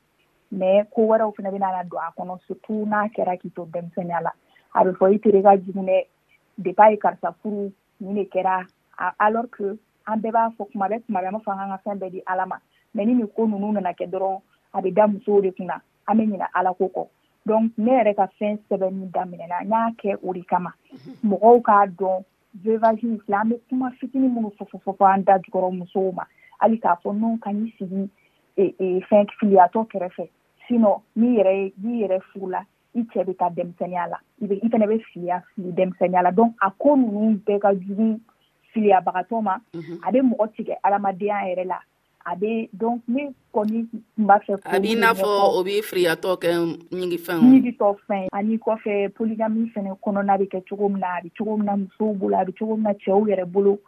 mais 0.52 0.86
ko 0.94 1.02
wɛrɛw 1.08 1.32
fana 1.36 1.50
bɛna 1.50 1.70
na 1.76 1.82
don 1.84 2.00
a 2.00 2.12
kɔnɔ 2.16 2.38
surtout 2.46 2.84
n'a 2.92 3.08
kɛra 3.16 3.36
k'i 3.40 3.50
to 3.54 3.64
denmisɛnniya 3.72 4.20
la 4.22 4.32
a 4.74 4.84
bɛ 4.84 4.92
fɔ 4.98 5.12
i 5.14 5.18
tere 5.18 5.42
ka 5.42 5.56
jugu 5.56 5.80
dɛ 5.80 6.04
depuis 6.58 6.84
a 6.84 6.90
ye 6.90 6.96
karisa 6.96 7.34
furu 7.42 7.72
nin 8.00 8.14
de 8.14 8.24
kɛra 8.24 8.64
alors 9.18 9.50
que 9.56 9.64
an 10.06 10.20
bɛɛ 10.20 10.32
b'a 10.32 10.50
fɔ 10.56 10.72
kuma 10.72 10.88
bɛ 10.88 11.02
kuma 11.06 11.20
bɛ 11.20 11.26
an 11.28 11.34
b'a 11.34 11.44
fɔ 11.46 11.50
an 11.62 11.72
ka 11.72 11.80
fɛn 11.86 11.98
bɛɛ 11.98 12.10
di 12.10 12.22
ala 12.26 12.46
ma 12.46 12.56
mais 12.94 13.06
ni 13.06 13.14
nin 13.14 13.28
ko 13.28 13.46
ninnu 13.46 13.72
nana 13.72 13.92
kɛ 13.96 14.10
dɔrɔn 14.10 14.40
a 14.74 14.80
bɛ 14.82 14.92
da 14.94 15.06
musow 15.06 15.40
de 15.40 15.50
kunna 15.52 15.80
an 16.08 16.16
bɛ 16.18 16.22
ɲina 16.30 16.48
ala 16.54 16.74
ko 16.74 16.84
kɔ 16.88 17.06
donc 17.46 17.72
ne 17.78 17.90
yɛrɛ 17.92 18.14
ka 18.16 18.26
fɛn 18.40 18.58
sɛbɛnni 18.68 19.10
daminɛna 19.10 19.60
n 19.64 19.68
y'a 19.70 19.90
kɛ 20.00 20.18
o 20.22 20.32
de 20.34 20.42
kama 20.42 20.74
mɔgɔw 21.24 21.62
k'a 21.64 21.86
dɔn 21.96 22.24
vevajiw 22.64 23.16
filɛ 23.24 23.36
an 23.40 23.48
bɛ 23.50 23.56
kuma 23.68 23.90
fitini 24.00 24.28
minnu 24.28 24.50
fɔfɔfɔfɔ 24.58 25.04
an 25.14 25.24
da 25.24 25.38
jukɔrɔ 25.38 25.70
musow 25.78 26.12
ma 26.12 26.24
hali 26.60 26.78
k'a 26.78 26.96
fɔ 27.02 27.12
n'o 27.14 27.36
ka 27.40 27.50
ɲi 27.50 27.72
sigi 27.78 28.02
fɛn 29.08 29.22
e, 29.22 29.26
e, 29.28 29.32
filiyatɔ 29.38 29.80
kɛrɛfɛ 29.90 30.24
sinɔ 30.68 31.02
n'i 31.16 31.28
yɛrɛ 31.36 31.52
ye 31.58 31.72
n'i 31.82 32.00
yɛrɛ 32.06 32.20
furula 32.32 32.64
i 32.94 33.02
cɛ 33.12 33.24
bɛ 33.26 33.36
taa 33.38 33.50
denmisɛnniya 33.56 34.08
la 34.12 34.18
i 34.42 34.46
bɛ 34.46 34.54
i 34.64 34.68
fɛnɛ 34.68 34.86
bɛ 34.92 34.96
filiya 35.12 35.42
fili 35.54 35.72
denmisɛnniya 35.72 36.22
la 36.22 36.30
donc 36.32 36.54
a 36.62 36.70
ko 36.70 36.96
ninnu 36.96 37.40
bɛɛ 37.46 37.58
ka 37.60 37.72
jugu 37.74 38.20
filiyabagatɔ 38.72 39.42
ma 39.42 39.58
mhm. 39.74 39.98
a 40.02 40.08
bɛ 40.12 40.20
mɔgɔ 40.30 40.48
tigɛ 40.54 40.74
adamadenya 40.84 41.44
yɛrɛ 41.48 41.62
e 41.62 41.68
la 41.72 41.80
a 42.26 42.34
bɛ 42.34 42.68
donc 42.82 43.02
ne 43.08 43.28
kɔni 43.54 43.82
tun 43.90 44.02
b'a 44.26 44.38
fɛ. 44.46 44.58
a 44.64 44.80
b'i 44.80 44.96
n'a 44.96 45.12
fɔ 45.14 45.28
o 45.56 45.62
bɛ 45.64 45.80
firiyatɔ 45.88 46.32
kɛ 46.42 46.50
ɲigifɛnw. 46.90 47.42
ɲigitɔ 47.54 47.88
fɛn 48.08 48.26
ani 48.32 48.58
kɔfɛ 48.58 49.14
polygamy 49.14 49.70
fɛnɛ 49.74 49.96
kɔnɔna 50.02 50.34
bɛ 50.38 50.46
kɛ 50.52 50.60
cogo 50.68 50.88
min 50.90 51.00
na 51.00 51.10
a 51.18 51.22
bɛ 51.22 51.30
cogo 51.38 51.56
min 51.56 51.66
na 51.66 51.76
musow 51.76 52.14
bolo 52.18 52.36
a 52.36 52.44
bɛ 52.44 52.52
cogo 52.58 52.74
min 52.74 52.82
na 52.82 52.92
cɛw 52.92 53.22
yɛrɛ 53.30 53.46
bolo 53.52 53.78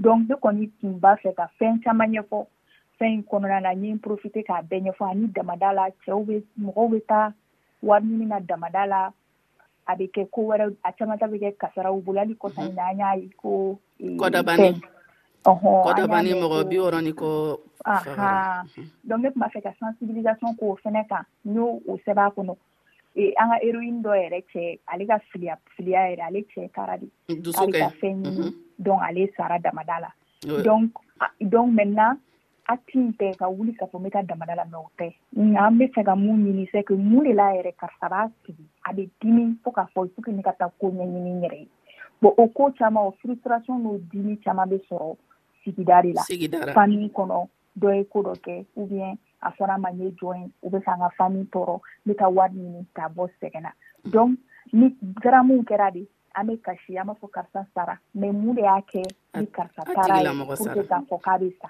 donc 0.00 0.28
ne 0.28 0.34
kɔni 0.34 0.70
tun 0.80 0.98
b'a 0.98 1.16
fɛ 1.22 1.36
ka 1.36 1.46
fɛn 1.60 1.84
caman 1.84 2.10
ɲɛfɔ 2.12 2.46
fɛn 3.00 3.14
in 3.14 3.22
kɔnɔna 3.22 3.62
na 3.62 3.70
n 3.70 3.84
ye 3.84 3.90
n 3.92 3.98
profite 4.00 4.42
k'a 4.44 4.62
bɛɛ 4.64 4.86
ɲɛfɔ 4.90 5.08
ani 5.10 5.26
damada 5.28 5.72
la 5.72 5.86
cɛw 6.04 6.24
bɛ 6.26 6.42
mɔgɔw 6.60 6.90
bɛ 6.90 7.06
taa 7.06 7.32
wari 7.82 8.04
ɲini 8.04 8.26
na 8.26 8.40
damada 8.40 8.86
la 8.88 9.12
a 9.86 9.92
bɛ 9.94 10.10
kɛ 10.10 10.30
ko 10.32 10.42
wɛrɛ 10.50 10.74
a 10.84 10.92
caman 10.92 11.18
ta 11.18 11.26
bɛ 11.26 11.38
kɛ 11.42 11.56
kasaraw 11.56 12.00
bolo 12.04 12.18
hali 12.18 12.34
kɔsan 12.34 12.64
mhm. 12.66 12.70
in 12.70 12.74
na 12.74 12.88
an 12.90 12.98
y'a 12.98 13.22
ye 13.22 13.30
ko. 13.40 13.78
kɔdabani. 14.02 14.82
kɔ 15.52 15.88
dɔ 15.98 16.04
ni 16.24 16.32
mɔgɔ 16.42 16.58
bi 16.68 16.76
wɔrɔ 16.80 17.00
ni 17.04 17.12
ko 17.12 17.60
mhm. 17.86 18.80
donc 19.04 19.20
ne 19.22 19.30
tun 19.30 19.40
b'a 19.40 19.48
fɛ 19.52 19.60
ka 19.64 19.70
sensibilisation 19.80 20.56
k'o 20.56 20.76
fɛnɛ 20.82 21.08
kan 21.08 21.24
n 21.46 21.54
y'o 21.54 21.66
o 21.92 21.98
sɛbɛn 22.06 22.26
a 22.26 22.30
kɔnɔ 22.36 22.56
an 23.38 23.48
ka 23.50 23.56
héroïne 23.64 24.02
dɔ 24.02 24.12
yɛrɛ 24.14 24.44
cɛ 24.52 24.78
ale 24.92 25.06
ka 25.06 25.18
filiya 25.32 25.58
filiya 25.76 26.00
yɛrɛ 26.10 26.26
ale 26.28 26.40
cɛ 26.54 26.70
taara 26.74 26.98
de 26.98 27.08
dusu 27.40 27.66
ka 27.68 27.90
fɛn 28.00 28.22
ɲini 28.24 28.54
donc 28.78 29.00
ale 29.02 29.26
sara 29.36 29.58
damada 29.60 30.00
la 30.00 30.60
donc 30.62 30.92
ah, 31.20 31.30
donc 31.40 31.72
maintenant 31.74 32.16
acte 32.68 32.94
in 32.94 33.12
tɛ 33.12 33.36
ka 33.36 33.46
wuli 33.48 33.76
k'a 33.76 33.86
fɔ 33.90 34.00
n 34.00 34.04
bɛ 34.06 34.10
taa 34.12 34.22
damada 34.22 34.54
la 34.56 34.64
mɛ 34.64 34.76
o 34.80 34.90
tɛ 34.98 35.12
nka 35.36 35.60
an 35.66 35.76
bɛ 35.78 35.92
fɛ 35.94 36.04
ka 36.04 36.14
mun 36.16 36.40
ɲini 36.46 36.68
c'est 36.72 36.84
que 36.84 36.94
mun 36.94 37.22
de 37.24 37.32
la 37.34 37.52
yɛrɛ 37.52 37.74
karisa 37.78 38.08
b'a 38.08 38.30
sigi 38.46 38.64
a 38.86 38.92
bɛ 38.94 39.08
dimi 39.20 39.56
fo 39.62 39.70
k'a 39.70 39.86
fɔ 39.94 40.04
il 40.08 40.10
faut 40.16 40.22
que 40.24 40.30
ne 40.30 40.42
ka 40.42 40.52
taa 40.52 40.70
ko 40.80 40.88
ɲɛɲini 40.88 41.32
n 41.36 41.42
yɛrɛ 41.42 41.58
ye 41.60 41.68
bon 42.22 42.32
o 42.38 42.48
ko 42.48 42.72
caman 42.72 43.02
o 43.04 43.14
frustration 43.22 43.76
n'o 43.84 44.00
dimi 44.10 44.40
caman 44.42 44.68
bɛ 44.70 44.80
sɔrɔ 44.88 45.00
oh. 45.12 45.18
sigida 45.64 46.02
de 46.02 46.58
la 46.66 46.72
fami 46.74 47.06
kɔnɔ 47.16 47.40
dɔ 47.80 47.88
ye 47.96 48.02
ko 48.12 48.18
dɔ 48.26 48.32
kɛ 48.44 48.54
ubiyɛn 48.80 49.14
a 49.40 49.50
fɔra 49.56 49.76
ma 49.82 49.90
ye 49.98 50.06
jɔn 50.18 50.36
ye 50.42 50.46
u 50.62 50.68
bɛ 50.72 50.78
ka 50.84 50.92
n 50.96 51.00
ka 51.02 51.10
fami 51.18 51.40
tɔɔrɔ 51.52 51.76
n 51.80 51.80
bɛ 52.08 52.12
ka 52.20 52.26
wari 52.36 52.54
ɲini 52.60 52.82
ka 52.96 53.04
bɔ 53.16 53.24
sɛgɛn 53.40 53.62
na 53.64 53.70
mm. 53.72 54.10
donc 54.14 54.38
ni 54.72 54.86
garamuw 55.22 55.62
kɛra 55.64 55.92
de 55.92 56.02
an 56.34 56.46
bɛ 56.48 56.62
kasi 56.62 56.96
an 56.98 57.06
b'a 57.06 57.16
fɔ 57.20 57.28
karisa 57.34 57.66
sara 57.74 57.98
mɛ 58.16 58.28
mun 58.32 58.54
de 58.54 58.62
y'a 58.62 58.80
kɛ 58.92 59.00
ni 59.40 59.46
karisa 59.46 59.82
taara 59.82 60.20
ye 60.20 60.44
pour 60.44 60.56
que 60.74 60.82
k'a 60.84 61.00
fɔ 61.10 61.20
k'a 61.24 61.38
bɛ 61.40 61.52
sa 61.60 61.68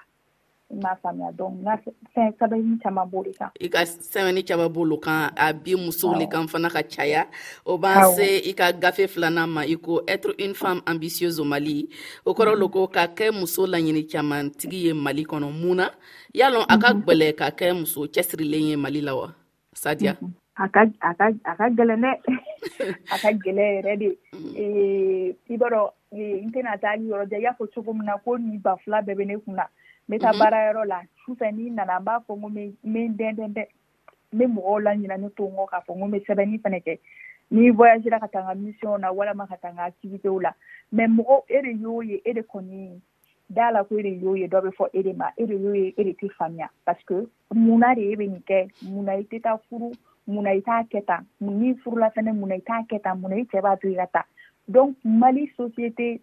n 0.71 0.79
m'a 0.81 0.95
faamuya 0.95 1.31
donc 1.31 1.61
n 1.61 1.63
ka 1.65 1.77
fɛn 2.13 2.31
sɛbɛnni 2.39 2.79
caman 2.81 3.05
b'o 3.09 3.23
de 3.23 3.31
kan 3.33 3.49
i 3.61 3.69
ka 3.69 3.85
sɛbɛnni 3.85 4.43
caman 4.47 4.67
b'olu 4.69 4.97
kan 4.99 5.29
a 5.37 5.53
bi 5.53 5.75
musow 5.75 6.13
le 6.15 6.25
kan 6.27 6.47
fana 6.47 6.69
ka 6.69 6.81
caya 6.83 7.27
o 7.65 7.77
b'an 7.77 8.11
se 8.15 8.41
i 8.49 8.53
ka 8.53 8.71
gafe 8.73 9.05
filanan 9.07 9.49
ma 9.49 9.61
i 9.65 9.75
ko 9.77 10.01
être 10.07 10.33
une 10.39 10.55
femme 10.55 10.81
ambitieuse 10.87 11.39
au 11.39 11.43
mali 11.45 11.87
o 12.25 12.33
kɔrɔ 12.33 12.53
mhm. 12.53 12.59
lo 12.59 12.67
ko 12.69 12.87
ka 12.87 13.05
kɛ 13.07 13.31
muso 13.31 13.67
laɲini 13.67 14.07
camantigi 14.09 14.87
ye 14.89 14.93
mali 14.93 15.23
kɔnɔ 15.23 15.49
mun 15.53 15.75
na 15.77 15.89
y'a 16.33 16.49
lɔn 16.49 16.65
a 16.67 16.77
ka 16.79 16.93
mhm. 16.93 17.01
gwɛlɛ 17.05 17.35
ka 17.37 17.49
kɛ 17.51 17.73
muso 17.75 18.07
cɛsirilen 18.07 18.69
ye 18.69 18.75
mali 18.75 19.01
la 19.01 19.15
wa 19.15 19.29
sadiya 19.75 20.17
mhm. 20.21 20.31
a 20.57 20.67
ka 20.67 21.69
gɛlɛn 21.69 22.01
dɛ 22.01 22.11
a 23.13 23.17
ka 23.21 23.29
gɛlɛn 23.29 23.73
yɛrɛ 23.77 23.97
de 24.01 24.09
i 25.53 25.57
b'a 25.57 25.69
dɔn 25.69 25.89
n 26.41 26.49
tɛna 26.51 26.81
taa 26.81 26.97
yɔrɔ 26.97 27.29
jan 27.29 27.39
i 27.39 27.43
y'a 27.43 27.53
fɔ 27.53 27.69
cogo 27.71 27.93
min 27.93 28.05
na 28.09 28.17
ko 28.17 28.35
nin 28.37 28.59
ba 28.59 28.75
fila 28.83 29.05
bɛɛ 29.05 29.13
bɛ 29.15 29.25
ne 29.27 29.35
kun 29.45 29.53
na 29.55 29.67
n 30.07 30.09
bɛ 30.11 30.17
taa 30.21 30.33
baara 30.39 30.59
yɔrɔ 30.65 30.85
la 30.87 30.99
sufɛ 31.25 31.49
n'i 31.51 31.69
nana 31.69 31.97
n 31.99 32.03
b'a 32.05 32.15
fɔ 32.27 32.31
ko 32.41 32.47
n 32.49 32.53
bɛ 32.53 33.01
dɛndɛn 33.17 33.53
dɛ 33.57 33.65
n 34.33 34.37
bɛ 34.37 34.45
mɔgɔw 34.55 34.79
la 34.85 34.91
ɲina 34.93 35.17
ne 35.17 35.29
to 35.35 35.43
n 35.49 35.55
kɔ 35.57 35.65
k'a 35.71 35.81
fɔ 35.85 35.91
ko 35.97 36.05
n 36.05 36.11
bɛ 36.13 36.17
sɛbɛnni 36.25 36.61
fana 36.63 36.77
kɛ 36.79 36.93
ni 37.51 37.69
voyagera 37.69 38.19
ka 38.19 38.27
taa 38.27 38.39
n 38.41 38.45
ka 38.47 38.53
mission 38.53 39.01
na 39.01 39.11
walama 39.11 39.47
ka 39.49 39.55
taa 39.57 39.69
n 39.73 39.77
ka 39.77 39.89
activitéw 39.89 40.39
la 40.41 40.51
mais 40.91 41.09
mɔgɔ 41.09 41.35
e 41.49 41.57
de 41.65 41.71
y'o 41.81 42.01
ye 42.03 42.21
e 42.25 42.31
de 42.33 42.41
kɔni 42.43 43.01
da 43.49 43.71
la 43.71 43.83
ko 43.83 43.97
e 43.97 44.01
de 44.03 44.09
y'o 44.21 44.33
ye 44.35 44.45
dɔ 44.47 44.61
bɛ 44.61 44.69
fɔ 44.77 44.89
e 44.93 45.01
de 45.03 45.13
ma 45.13 45.29
e 45.37 45.43
de 45.45 45.55
y'o 45.57 45.73
ye 45.73 45.87
e 45.97 46.03
de 46.03 46.13
tɛ 46.13 46.29
faamuya 46.37 46.69
parce 46.85 47.01
que 47.05 47.27
munna 47.53 47.95
de 47.95 48.01
e 48.13 48.15
bɛ 48.15 48.29
nin 48.29 48.43
kɛ 48.45 48.69
munna 48.93 49.13
i 49.17 49.23
tɛ 49.23 49.41
taa 49.41 49.57
furu 49.57 49.89
munna 50.27 50.49
i 50.53 50.61
t'a 50.61 50.83
kɛ 50.85 51.05
tan 51.05 51.25
n'i 51.41 51.73
furula 51.81 52.13
fɛnɛ 52.13 52.31
munna 52.35 52.55
i 52.55 52.61
t'a 52.61 52.85
kɛ 52.85 53.01
tan 53.01 53.17
munna 53.21 53.35
i 53.37 53.45
cɛ 53.45 53.57
b'a 53.61 53.75
to 53.81 53.89
i 53.91 53.95
ka 53.95 54.05
taa 54.13 54.25
donc 54.69 54.97
mali 55.03 55.49
société 55.57 56.21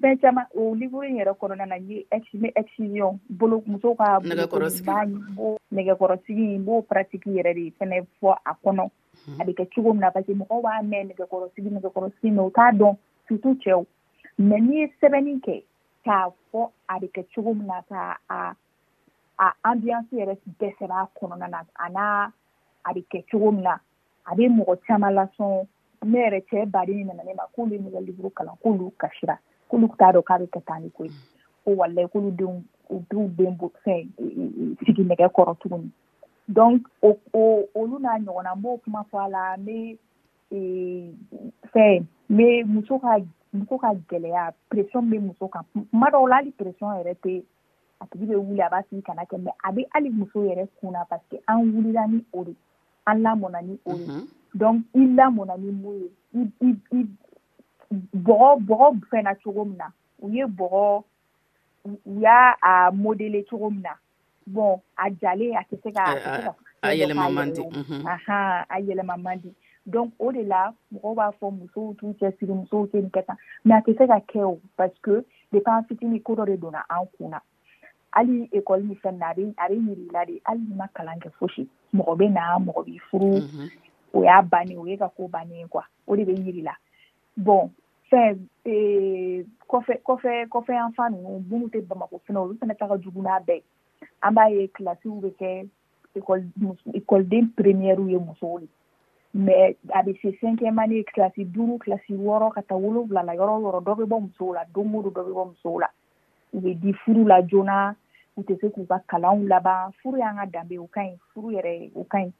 fɛn 0.00 0.16
caman 0.22 0.46
o 0.54 0.74
livre 0.78 1.10
yɛrɛ 1.10 1.32
kɔnɔna 1.38 1.66
na 1.66 1.74
ye 1.76 2.06
me 2.34 2.52
excision 2.54 3.18
bolo 3.30 3.62
muso 3.66 3.94
ka 3.94 4.20
b'a 4.20 5.06
nɛgɛkɔrɔsigi 5.72 6.56
n 6.56 6.64
b'o 6.64 6.82
pratique 6.86 7.26
yɛrɛ 7.26 7.52
de 7.54 7.72
fɛnɛ 7.80 8.06
fɔ 8.20 8.36
a 8.46 8.54
kɔnɔ 8.64 8.90
a 9.40 9.44
bɛ 9.44 9.52
kɛ 9.58 9.70
cogo 9.74 9.90
min 9.92 10.00
na 10.00 10.10
parce 10.10 10.26
que 10.26 10.34
mɔgɔw 10.34 10.62
b'a 10.62 10.82
mɛn 10.86 11.10
nɛgɛkɔrɔsigi 11.10 11.70
nɛgɛkɔrɔsigi 11.70 12.30
mɛ 12.30 12.46
u 12.46 12.50
t'a 12.54 12.72
dɔn 12.78 12.96
surtout 13.28 13.58
cɛw 13.58 13.86
mɛ 14.38 14.56
n'i 14.62 14.80
ye 14.80 14.92
sɛbɛnni 15.02 15.40
kɛ 15.42 15.62
k'a 16.06 16.30
fɔ 16.52 16.70
a 16.88 16.94
bɛ 17.00 17.06
kɛ 17.12 17.24
cogo 17.34 17.54
min 17.54 17.66
na 17.66 17.82
ka 17.88 18.16
a 18.30 18.54
a 19.40 19.52
ambiance 19.64 20.10
yɛrɛ 20.12 20.38
bɛɛ 20.60 20.76
sɛbɛ 20.78 20.94
a 20.94 21.10
kɔnɔna 21.18 21.50
na 21.50 21.62
a 21.76 21.90
n'a 21.90 22.30
a 22.86 22.94
bɛ 22.94 23.02
kɛ 23.10 23.24
cogo 23.32 23.50
min 23.50 23.64
na 23.64 23.74
a 24.30 24.34
bɛ 24.36 24.46
mɔgɔ 24.48 24.78
caman 24.86 25.14
lasɔn 25.14 25.66
ne 26.06 26.18
yɛrɛ 26.22 26.46
cɛ 26.46 26.70
baden 26.70 27.06
nana 27.10 27.24
ne 27.26 27.34
ma 27.34 27.44
k'olu 27.56 27.72
ye 27.74 27.78
ne 27.82 27.90
ka 27.90 27.98
livre 28.00 28.30
kalan 28.30 28.56
k'olu 28.64 28.92
kasira 28.94 29.36
k'olu 29.68 29.88
t'a 29.98 30.12
dɔn 30.12 30.22
k'a 30.24 30.38
bɛ 30.38 30.46
ka 30.52 30.60
taa 30.66 30.78
ni 30.78 30.90
ko 30.96 31.04
ye 31.04 31.10
ko 31.64 31.70
walayi 31.76 32.08
k'olu 32.08 32.30
denw 32.38 32.60
u 32.90 33.02
t'u 33.10 33.28
den 33.36 33.56
fɛn 33.84 34.00
sigi 34.84 35.02
nɛgɛ 35.04 35.28
kɔrɔ 35.34 35.56
tuguni 35.60 35.90
donc 36.48 36.88
o 37.02 37.08
o 37.32 37.42
olu 37.76 37.98
n'a 37.98 38.18
ɲɔgɔnna 38.18 38.54
n 38.56 38.62
b'o 38.62 38.80
kuma 38.84 39.04
fɔ 39.10 39.24
a 39.24 39.28
la 39.28 39.52
n 39.56 39.64
bɛ 39.66 39.76
fɛn 41.74 42.06
n 42.30 42.36
bɛ 42.36 42.64
muso 42.66 42.98
ka 42.98 43.18
muso 43.52 43.78
ka 43.78 43.92
gɛlɛya 44.10 44.52
pression 44.70 45.04
bɛ 45.10 45.20
muso 45.20 45.48
kan 45.48 45.64
kuma 45.90 46.06
dɔw 46.10 46.28
la 46.28 46.36
hali 46.36 46.50
pression 46.50 46.88
yɛrɛ 46.96 47.14
tɛ 47.24 47.42
a 48.00 48.06
tigi 48.06 48.24
bɛ 48.26 48.36
wuli 48.40 48.62
a 48.66 48.70
b'a 48.70 48.82
sigi 48.88 49.02
kana 49.02 49.22
kɛ 49.24 49.36
mɛ 49.44 49.50
a 49.64 49.72
bɛ 49.72 49.82
hali 49.92 50.08
muso 50.10 50.40
yɛrɛ 50.48 50.68
kun 50.80 50.92
na 50.92 51.04
parce 51.04 51.22
que 51.30 51.36
an 51.48 51.64
wulila 51.72 52.06
ni 52.10 52.24
o 52.34 52.44
de 52.44 52.54
an 53.06 53.20
lamɔna 53.22 53.62
ni 53.66 53.78
o 53.86 53.92
de 53.92 54.06
donc 54.58 54.84
i 54.94 54.98
lamɔna 55.16 55.56
ni 55.58 55.70
mun 55.70 55.92
ye 55.92 56.08
i 56.62 57.08
bɔgɔ 57.92 58.48
bɔgɔ 58.66 58.86
fɛna 59.10 59.32
cogo 59.42 59.62
min 59.64 59.78
na 59.78 59.88
u 60.22 60.26
ye 60.34 60.44
bɔgɔ 60.46 61.02
u 61.86 61.90
y'a 62.22 62.38
a 62.62 62.90
modele 62.92 63.42
cogo 63.48 63.70
min 63.70 63.82
na 63.82 63.94
bɔn 64.46 64.80
a 64.96 65.04
jalen 65.20 65.56
a 65.56 65.62
tɛ 65.68 65.82
se 65.82 65.90
ka 65.92 66.04
a 66.82 66.90
yɛlɛma 66.94 67.32
man 69.22 69.38
di 69.40 69.54
donc 69.86 70.12
o 70.18 70.32
de 70.32 70.42
la 70.42 70.72
mɔgɔw 70.94 71.14
b'a 71.16 71.32
fɔ 71.40 71.46
musow 71.58 71.94
t'u 71.98 72.14
cɛ 72.20 72.38
siri 72.38 72.52
musow 72.52 72.86
tɛ 72.86 72.94
nin 73.00 73.10
kɛ 73.10 73.24
mais 73.64 73.78
a 73.78 73.80
tɛ 73.84 73.96
se 73.98 74.06
ka 74.06 74.20
kɛ 74.32 74.42
o 74.46 74.60
parce 74.76 74.94
que 75.02 75.24
depuis 75.52 75.66
an 75.72 75.84
fitini 75.88 76.22
ko 76.22 76.34
dɔ 76.36 76.46
de 76.46 76.56
donna 76.56 76.84
an 76.90 77.06
kun 77.18 77.30
na 77.30 77.40
hali 78.12 78.48
ekɔli 78.52 78.82
ni 78.84 78.94
fɛn 78.96 79.18
na 79.18 79.28
a 79.32 79.34
be 79.34 79.42
a 79.56 79.70
yiri 79.72 80.08
la 80.12 80.24
de 80.26 80.40
hali 80.44 80.60
n'i 80.60 80.74
ma 80.76 80.86
kalan 80.94 81.18
kɛ 81.18 81.30
fosi 81.40 81.68
mɔgɔ 81.94 82.16
be 82.18 82.28
na 82.28 82.58
mɔgɔ 82.60 82.84
b'i 82.84 82.98
furu 83.10 83.26
mhm. 83.40 83.68
o 84.12 84.22
y'a 84.24 84.42
banni 84.42 84.76
o 84.76 84.84
ye 84.86 84.96
ka 84.96 85.08
ko 85.08 85.28
bannen 85.28 85.56
ye 85.58 85.66
quoi 85.68 85.84
o 86.06 86.16
de 86.16 86.24
bɛ 86.24 86.36
yiri 86.44 86.62
la 86.62 86.72
bɔn 87.44 87.70
fɛn 88.10 88.34
kɔfɛ 89.70 89.94
kɔfɛ 90.06 90.32
kɔfɛ 90.52 90.72
yanfan 90.74 91.10
ninnu 91.12 91.34
minnu 91.50 91.66
tɛ 91.72 91.86
bamakɔ 91.88 92.16
fɛnɛ 92.26 92.38
olu 92.42 92.54
fɛnɛ 92.58 92.74
ta 92.78 92.88
ka 92.88 92.96
jugu 92.98 93.20
n'a 93.22 93.38
bɛɛ 93.46 93.60
an 94.22 94.34
b'a 94.34 94.44
ye 94.50 94.66
kilasiw 94.74 95.12
bɛ 95.22 95.30
kɛ 95.38 95.50
ekɔliden 96.98 97.46
premiɛriw 97.56 98.10
ye 98.10 98.18
musow 98.18 98.58
le 98.60 98.66
mɛ 99.36 99.76
a 99.94 100.02
bɛ 100.02 100.12
se 100.22 100.32
cinquième 100.40 100.78
année 100.78 101.04
kilasi 101.14 101.44
duuru 101.46 101.78
kilasi 101.78 102.12
wɔɔrɔ 102.16 102.54
ka 102.54 102.60
taa 102.62 102.76
wolonwula 102.82 103.22
la 103.24 103.32
yɔrɔ 103.36 103.52
o 103.54 103.62
yɔrɔ 103.66 103.80
dɔ 103.86 103.92
bɛ 103.98 104.04
bɔ 104.08 104.18
musow 104.26 104.52
la 104.54 104.64
don 104.74 104.94
o 104.96 105.02
don 105.02 105.12
dɔ 105.12 105.22
bɛ 105.26 105.32
bɔ 105.38 105.44
musow 105.52 105.78
la 105.80 105.88
u 106.54 106.58
bɛ 106.60 106.80
di 106.80 106.92
furu 107.04 107.24
la 107.26 107.42
joona 107.42 107.94
u 108.36 108.42
tɛ 108.42 108.60
se 108.60 108.66
k'u 108.70 108.86
ka 108.88 108.98
kalanw 109.08 109.46
laban 109.48 109.92
furu 110.02 110.18
y'an 110.18 110.36
ka 110.36 110.46
danbe 110.46 110.78
o 110.78 110.86
ka 110.86 111.00
ɲi 111.02 111.18
furu 111.34 111.54
yɛrɛ 111.56 111.90
o 111.94 112.04
ka 112.04 112.18
ɲi 112.18 112.32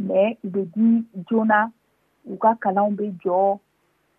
mɛ 0.00 0.36
u 0.44 0.48
bɛ 0.48 0.62
di 0.72 1.04
joona 1.28 1.68
u 2.24 2.36
ka 2.38 2.54
kalanw 2.56 2.96
bɛ 2.96 3.12
jɔ 3.20 3.60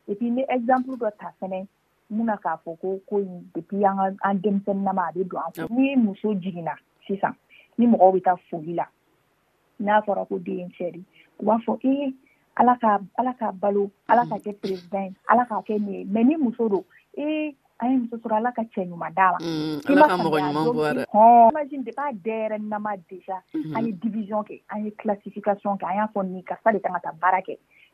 et 0.07 0.15
puis 0.15 0.27
n 0.31 0.35
bɛ 0.37 0.43
exemple 0.49 0.95
dɔ 0.97 1.09
ta 1.19 1.33
fɛnɛ 1.41 1.67
mun 2.09 2.25
na 2.25 2.37
k'a 2.37 2.57
fɔ 2.65 2.77
ko 2.79 2.99
ko 3.05 3.17
in 3.19 3.43
depuis 3.53 3.83
an 3.85 3.97
ka 3.97 4.29
an 4.29 4.39
denmisɛnninnama 4.41 5.07
a 5.07 5.11
bɛ 5.11 5.27
don 5.27 5.41
an 5.45 5.51
kun 5.51 5.67
ni 5.77 5.95
muso 5.95 6.33
jiginna 6.35 6.75
sisan 7.07 7.35
ni 7.77 7.85
mɔgɔw 7.87 8.11
bɛ 8.15 8.23
taa 8.23 8.37
foli 8.49 8.73
la 8.75 8.85
n'a 9.79 10.01
fɔra 10.05 10.27
ko 10.27 10.39
den 10.39 10.69
cɛri 10.79 11.03
u 11.39 11.43
b'a 11.45 11.57
fɔ 11.65 11.77
ee 11.83 12.13
ala 12.59 12.77
ka 12.81 12.99
ala 13.19 13.33
ka 13.39 13.51
balo 13.51 13.91
ala 14.07 14.23
ka 14.29 14.35
kɛ 14.37 14.53
president 14.61 15.11
ye 15.11 15.15
ala 15.29 15.45
k'a 15.45 15.63
kɛ 15.67 15.79
nin 15.79 15.93
ye 15.93 16.03
mɛ 16.05 16.25
ni 16.25 16.35
muso 16.37 16.69
don 16.69 16.85
ee 17.17 17.53
an 17.81 17.91
ye 17.91 17.97
muso 17.99 18.15
sɔrɔ 18.15 18.37
ala 18.37 18.51
ka 18.55 18.61
cɛ 18.63 18.87
ɲuman 18.87 19.13
d'a 19.13 19.35
ma 19.35 19.39
ala 19.43 20.07
ka 20.07 20.17
mɔgɔ 20.23 20.39
ɲuman 20.47 20.65
bɔ 20.71 20.81
dɛ 20.95 21.49
imagine 21.51 21.83
de 21.83 21.91
b'a 21.91 22.13
dayɛrɛ 22.23 22.57
nama 22.61 22.95
déjà 23.11 23.43
an 23.75 23.85
ye 23.85 23.91
division 23.91 24.39
kɛ 24.47 24.61
an 24.71 24.85
ye 24.85 24.91
classification 24.91 25.75
kɛ 25.77 25.83
an 25.91 25.95
y'a 25.97 26.09
fɔ 26.15 26.25
nin 26.25 26.43
karisa 26.43 26.71
de 26.71 26.79
kan 26.79 26.93
ka 26.93 26.99
taa 27.11 27.19
baara 27.19 27.41
kɛ 27.43 27.57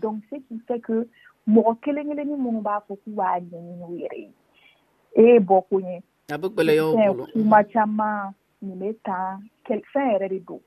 donc 0.00 0.20
ce 0.30 0.36
qui 0.46 0.60
fait 0.66 0.80
que 0.84 1.06
mɔgɔ 1.52 1.72
kelen 1.86 2.08
kelen 2.12 2.26
ni 2.30 2.34
minnu 2.44 2.60
b'a 2.66 2.76
fɔ 2.86 2.94
k'u 3.02 3.10
b'a 3.18 3.28
ɲɛɲini 3.40 3.84
u 3.88 3.96
yɛrɛ 4.00 4.18
ye 4.18 4.30
e 5.14 5.22
ye 5.32 5.38
bɔ 5.50 5.60
ko 5.68 5.76
ɲɛ 5.84 5.96
a 6.32 6.38
bɛ 6.42 6.48
gɛlɛyaw 6.56 6.90
bolo 7.10 7.24
kuma 7.32 7.60
caman 7.72 8.32
nin 8.62 8.76
bɛ 8.82 8.88
tan 9.04 9.40
fɛn 9.64 10.10
yɛrɛ 10.12 10.28
de 10.28 10.38
don 10.48 10.60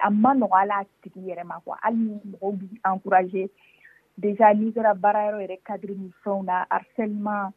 a 0.00 0.10
ma 0.10 0.32
nɔgɔ 0.34 0.56
ala 0.62 0.74
a 0.80 0.84
tigi 1.02 1.20
yɛrɛ 1.30 1.44
ma 1.44 1.58
kuwa 1.64 1.76
hali 1.82 1.96
ni 1.98 2.14
mɔgɔw 2.30 2.52
b'i 2.58 2.66
encourager 2.92 3.48
déjà 4.18 4.54
n'i 4.54 4.72
kɛra 4.72 4.94
baarayɔrɔ 5.00 5.42
yɛrɛ 5.46 5.56
cadre 5.66 5.94
ni 5.96 6.10
fɛnw 6.24 6.44
na 6.44 6.64
harcèlement 6.70 7.52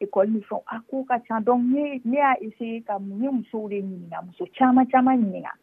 école 0.00 0.26
ni 0.30 0.40
fɛnw 0.40 0.62
a 0.66 0.78
ko 0.90 1.04
ka 1.08 1.18
ca 1.28 1.40
donc 1.40 1.64
ne 1.64 2.00
ne 2.04 2.16
y'a 2.18 2.34
essayer 2.46 2.82
ka 2.86 2.96
n 2.98 3.22
ye 3.22 3.28
musow 3.30 3.68
de 3.68 3.80
ɲininka 3.82 4.24
muso 4.26 4.44
caman 4.58 4.86
caman 4.86 5.16
ɲininka 5.16 5.54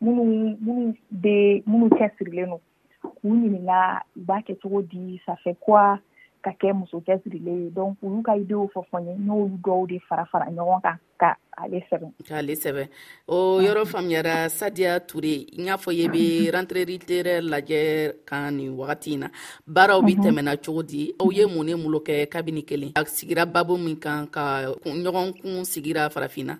minnu 0.00 0.56
minnu 0.60 0.94
bɛ 1.14 1.62
minnu 1.66 1.88
cɛsirilen 1.96 2.48
don 2.50 2.60
k'u 3.02 3.28
ɲininka 3.40 3.80
u 4.16 4.20
b'a 4.26 4.38
kɛ 4.46 4.52
cogo 4.62 4.82
di 4.82 5.20
safɛ 5.26 5.52
kuwa 5.64 5.98
ka 6.44 6.50
kɛ 6.60 6.68
muso 6.72 7.00
cɛsirile 7.06 7.52
ye 7.64 7.70
donc 7.70 7.98
olu 8.02 8.22
ka 8.22 8.32
idew 8.36 8.68
fɔ 8.74 8.80
fɔ 8.90 8.98
ye 9.06 9.12
n'olu 9.26 9.58
dɔw 9.64 9.86
de 9.88 9.98
fara 10.08 10.24
fara 10.30 10.46
ɲɔgɔn 10.46 10.80
kan 10.82 10.98
ka 11.20 11.36
ale 11.56 11.78
sɛbɛn 11.90 12.12
k'ale 12.28 12.54
sɛbɛn 12.62 12.88
o 13.28 13.60
yɔrɔ 13.60 13.84
faamuyara 13.84 14.48
sadiya 14.48 15.00
ture 15.06 15.24
n 15.58 15.64
y'a 15.66 15.76
fɔ 15.76 15.90
ye 15.96 16.08
be 16.08 16.50
rentre 16.52 16.80
litérɛr 16.92 17.42
lajɛ 17.42 18.14
kan 18.24 18.54
nin 18.56 18.70
wagati 18.76 19.12
in 19.14 19.20
na 19.20 19.28
baaraw 19.66 20.00
be 20.06 20.14
tɛmɛna 20.14 20.56
cogo 20.64 20.82
di 20.86 21.12
aw 21.18 21.30
ye 21.30 21.44
mun 21.46 21.66
ne 21.66 21.74
mulo 21.74 21.98
kɛ 22.04 22.26
kabini 22.28 22.62
kelen 22.64 22.92
a 22.96 23.04
sigira 23.04 23.44
babu 23.44 23.76
min 23.76 23.96
kan 23.98 24.26
ka 24.28 24.72
ɲɔgɔn 24.84 25.42
kun 25.42 25.64
sigira 25.64 26.08
farafina 26.12 26.56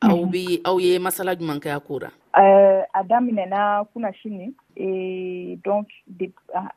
aw 0.00 0.24
be 0.24 0.60
aw 0.64 0.78
ye 0.80 0.98
masala 0.98 1.36
juman 1.36 1.60
kɛ 1.60 1.70
a 1.76 1.80
kora 1.80 2.08
euh, 2.34 2.80
a 2.94 3.04
daminɛna 3.04 3.84
kuna 3.92 4.10
sini 4.24 4.54
Et 4.76 5.58
donc, 5.64 5.88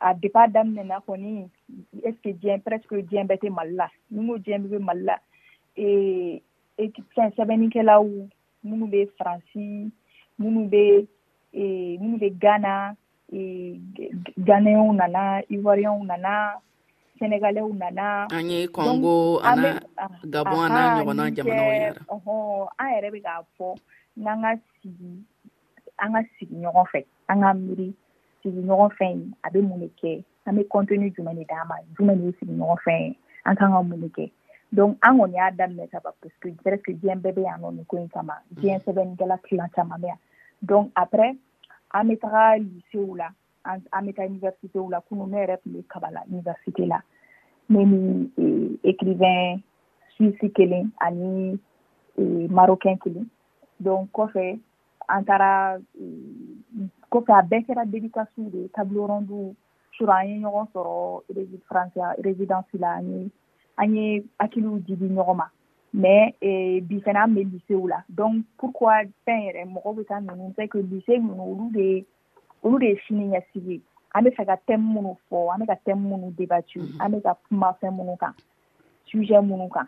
à 0.02 0.14
départ 0.14 0.50
daminɛna 0.52 0.98
kɔni 1.08 1.48
est 2.06 2.12
ce 2.12 2.22
que 2.30 2.30
diɲɛ 2.40 2.58
presque 2.66 2.92
diɲɛ 3.08 3.24
bɛɛ 3.28 3.38
tɛ 3.42 3.50
mali 3.56 3.72
la 3.80 3.88
minnu 4.12 4.34
diɲɛ 4.44 4.58
bɛɛ 4.64 4.68
bɛ 4.68 4.80
mali 4.88 5.04
la 5.10 5.16
fɛn 7.16 7.28
sɛbɛnnikɛlaw 7.36 8.02
minnu 8.68 8.86
bɛ 8.92 9.00
faransi 9.18 9.66
minnu 10.40 10.62
bɛ 10.72 10.84
minnu 12.02 12.16
bɛ 12.22 12.30
ghana 12.42 12.74
ganayɛnw 14.48 14.92
nana 15.00 15.22
ivoiriyɛnw 15.54 16.04
nana 16.10 16.32
sénégalɛw 17.18 17.68
nana 17.80 18.28
an 18.32 18.50
ye 18.50 18.68
congo 18.68 19.40
ana 19.40 19.80
gabon 20.34 20.60
ana 20.68 20.82
ɲɔgɔnna 21.00 21.32
jamanaw 21.32 21.64
yɛrɛ 21.64 22.00
an 22.12 22.90
yɛrɛ 22.96 23.08
bɛ 23.16 23.20
k'a 23.24 23.36
fɔ 23.58 23.78
n'an 24.24 24.42
ka 24.44 24.52
sigi 24.84 25.24
an 26.04 26.12
ka 26.16 26.22
sigi 26.40 26.56
ɲɔgɔn 26.64 26.86
fɛ 26.92 27.00
an 27.32 27.38
ka 27.42 27.50
miiri 27.54 27.88
sigiɲɔgɔn 28.44 28.90
fɛn 28.98 29.16
ye 29.20 29.32
a 29.44 29.50
bɛ 29.50 29.60
mun 29.68 29.80
de 29.80 29.90
kɛ 30.00 30.24
an 30.46 30.56
bɛ 30.58 30.64
kɔntini 30.72 31.14
jumɛn 31.16 31.36
de 31.36 31.44
d'an 31.46 31.68
ma 31.68 31.76
jumɛn 31.96 32.18
de 32.20 32.24
ye 32.26 32.32
sigiɲɔgɔn 32.40 32.80
fɛn 32.86 33.00
ye 33.00 33.16
an 33.46 33.56
kan 33.56 33.72
ka 33.72 33.82
mun 33.82 34.02
de 34.02 34.10
kɛ 34.10 34.32
donc 34.76 34.98
an 35.04 35.18
kɔni 35.18 35.34
y'a 35.36 35.52
daminɛ 35.52 35.92
ka 35.92 36.00
ban 36.04 36.14
parce 36.22 36.36
que 36.42 36.52
presque 36.64 36.92
diɲɛ 37.00 37.22
bɛɛ 37.22 37.34
bɛ 37.36 37.42
yan 37.44 37.62
nɔ 37.62 37.74
nin 37.76 37.86
ko 37.86 37.98
in 37.98 38.10
kama 38.10 38.34
mm. 38.34 38.62
diɲɛ 38.62 38.78
sɛbɛnnikɛla 38.84 39.38
kilan 39.48 39.70
caman 39.76 40.02
bɛ 40.02 40.08
yan 40.08 40.20
donc 40.66 40.92
après 40.96 41.36
an 41.94 42.08
bɛ 42.10 42.20
taga 42.20 42.44
lisew 42.60 43.16
la 43.18 43.30
an 43.66 43.80
bɛ 44.06 44.16
taa 44.16 44.28
universitéw 44.28 44.92
la 44.92 45.00
kunu 45.02 45.28
ne 45.30 45.38
yɛrɛ 45.46 45.58
tun 45.64 45.74
bɛ 45.74 45.88
kaba 45.88 46.12
la 46.12 46.22
université 46.30 46.86
la 46.88 47.00
ne 47.70 47.86
ni 47.86 48.32
eh, 48.38 48.92
écrivain 48.92 49.62
suisse 50.18 50.52
kelen 50.56 50.92
ani 51.02 51.58
eh, 52.18 52.48
marocain 52.50 52.98
kelen 53.00 53.28
donc 53.80 54.12
kɔfɛ 54.12 54.60
an 55.08 55.26
taara 55.26 55.76
euh, 55.78 56.90
kɔfɛ 57.12 57.32
a 57.34 57.42
bɛɛ 57.42 57.66
kɛra 57.66 57.86
dédicace 57.86 58.40
de 58.52 58.68
tableau 58.74 59.08
rondu 59.08 59.56
sura 59.98 60.18
an 60.20 60.28
ye 60.30 60.38
ɲɔgɔn 60.44 60.68
sɔrɔ 60.74 61.22
résid 61.36 61.62
francia 61.70 62.14
résidence 62.20 62.66
la 62.80 62.94
an 62.98 63.08
ye 63.12 63.30
an 63.78 63.96
ye 63.96 64.24
hakiliw 64.40 64.80
jibi 64.86 65.08
ɲɔgɔn 65.10 65.38
ma 65.38 65.48
mais 65.94 66.34
eh, 66.42 66.80
bi 66.82 67.00
fɛnɛ 67.02 67.20
an 67.24 67.34
bɛ 67.36 67.42
lycéw 67.52 67.88
la 67.90 68.04
donc 68.10 68.46
pourquoi 68.58 69.06
fɛn 69.26 69.44
yɛrɛ 69.46 69.62
mɔgɔw 69.74 69.94
bɛ 69.96 70.04
taa 70.10 70.20
ninnu 70.22 70.54
c'est 70.56 70.68
que 70.68 70.78
lycée 70.80 71.20
ninnu 71.20 71.44
olu 71.52 71.70
de 71.72 72.06
olu 72.64 72.80
de 72.80 72.86
ye 72.88 73.00
sini 73.08 73.30
ɲɛsigi 73.30 73.70
ye 73.72 73.82
an 74.16 74.24
bɛ 74.26 74.30
fɛ 74.36 74.46
ka 74.46 74.56
thème 74.68 74.86
minnu 74.94 75.18
fɔ 75.30 75.54
an 75.54 75.60
bɛ 75.62 75.66
ka 75.68 75.76
thème 75.86 76.04
minnu 76.10 76.34
débattu 76.38 76.82
mhm. 76.82 76.98
an 77.02 77.12
bɛ 77.12 77.24
ka 77.24 77.34
kuma 77.50 77.78
fɛn 77.82 77.92
minnu 77.98 78.18
kan 78.20 78.34
sujet 79.08 79.42
minnu 79.44 79.70
kan 79.72 79.88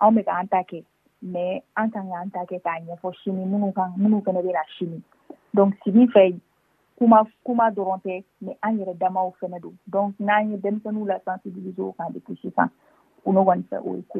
anw 0.00 0.10
bɛ 0.18 0.24
ka 0.24 0.36
an 0.40 0.48
ta 0.48 0.60
kɛ 0.62 0.84
mais 1.22 1.62
an 1.78 1.88
kan 1.94 2.04
k'an 2.10 2.28
ta 2.34 2.42
kɛ 2.44 2.58
k'a 2.64 2.74
ɲɛfɔ 2.86 3.10
sini 3.22 3.46
minnu 3.46 3.72
nous 3.72 3.94
minnu 3.96 4.20
fɛnɛ 4.20 4.42
bɛ 4.42 4.52
na 4.52 4.96
donc 5.54 5.74
sigi 5.84 6.06
fɛ 6.14 6.34
kuma 6.98 7.24
kuma 7.44 7.70
doronte 7.70 8.24
mais 8.42 8.58
an 8.62 8.78
yere 8.78 8.94
dama 8.98 9.20
fɛnɛ 9.20 9.34
fenedo 9.40 9.72
donc 9.86 10.14
n'an 10.18 10.50
ye 10.50 10.58
nous 10.84 11.04
la 11.06 11.18
sensibiliser 11.24 11.82
au 11.84 11.92
kan 11.92 12.10
depuis 12.10 12.36
sisan 12.42 12.68
n'o 13.24 13.44
kɔni 13.46 13.62
fɛ 13.70 13.78
o 13.86 13.94
ye 13.96 14.02
ko 14.10 14.18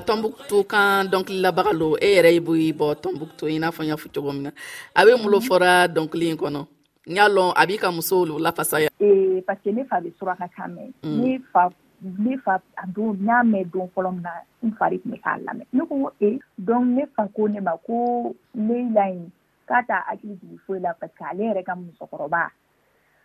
tɔnbuktu 0.09 0.57
kan 0.73 1.01
dɔnkili 1.11 1.41
labaga 1.45 1.71
lo 1.81 1.89
e 2.01 2.07
yɛrɛ 2.15 2.29
i 2.33 2.39
b'i 2.47 2.73
bɔ 2.79 2.87
tɔnbuktu 3.03 3.43
i 3.53 3.57
n'a 3.61 3.69
fɔ 3.75 3.81
n 3.83 3.89
y'a 3.89 3.95
fɔ 4.03 4.07
cogo 4.13 4.31
min 4.35 4.45
na 4.49 4.51
a 4.99 5.05
bɛ 5.05 5.11
mun 5.21 5.29
lo 5.33 5.39
fɔra 5.49 5.71
dɔnkili 5.95 6.27
in 6.33 6.37
kɔnɔ 6.43 6.61
n 7.09 7.13
y'a 7.17 7.27
lɔn 7.35 7.49
a 7.53 7.63
b'i 7.67 7.77
ka 7.81 7.89
musow 7.97 8.21
lo 8.29 8.35
lafasaya. 8.45 8.89
ee 8.99 9.41
parce 9.45 9.61
que 9.63 9.71
ne 9.71 9.83
fa 9.89 9.97
bɛ 10.01 10.09
suraka 10.19 10.47
kan 10.57 10.69
mɛn 10.77 10.89
ne 11.21 11.39
fa 11.53 11.69
ne 12.01 12.33
fa 12.43 12.55
a 12.83 12.87
don 12.95 13.11
n 13.21 13.25
y'a 13.29 13.39
mɛn 13.51 13.69
don 13.71 13.87
fɔlɔ 13.95 14.09
min 14.15 14.23
na 14.25 14.33
n 14.65 14.71
fa 14.79 14.89
de 14.89 14.97
tun 14.97 15.11
bɛ 15.13 15.19
k'a 15.23 15.35
lamɛn 15.45 15.67
ne 15.77 15.81
ko 15.89 15.95
e 16.27 16.39
donc 16.57 16.83
ne 16.97 17.05
fa 17.15 17.23
ko 17.35 17.47
ne 17.47 17.59
ma 17.61 17.73
ko 17.85 17.95
leyila 18.57 19.05
in 19.13 19.29
k'a 19.69 19.85
t'a 19.87 19.97
hakili 20.09 20.33
jigin 20.41 20.57
foyi 20.65 20.79
la 20.81 20.93
parce 20.99 21.13
que 21.17 21.23
ale 21.31 21.43
yɛrɛ 21.53 21.61
ka 21.65 21.75
musokɔrɔba 21.77 22.41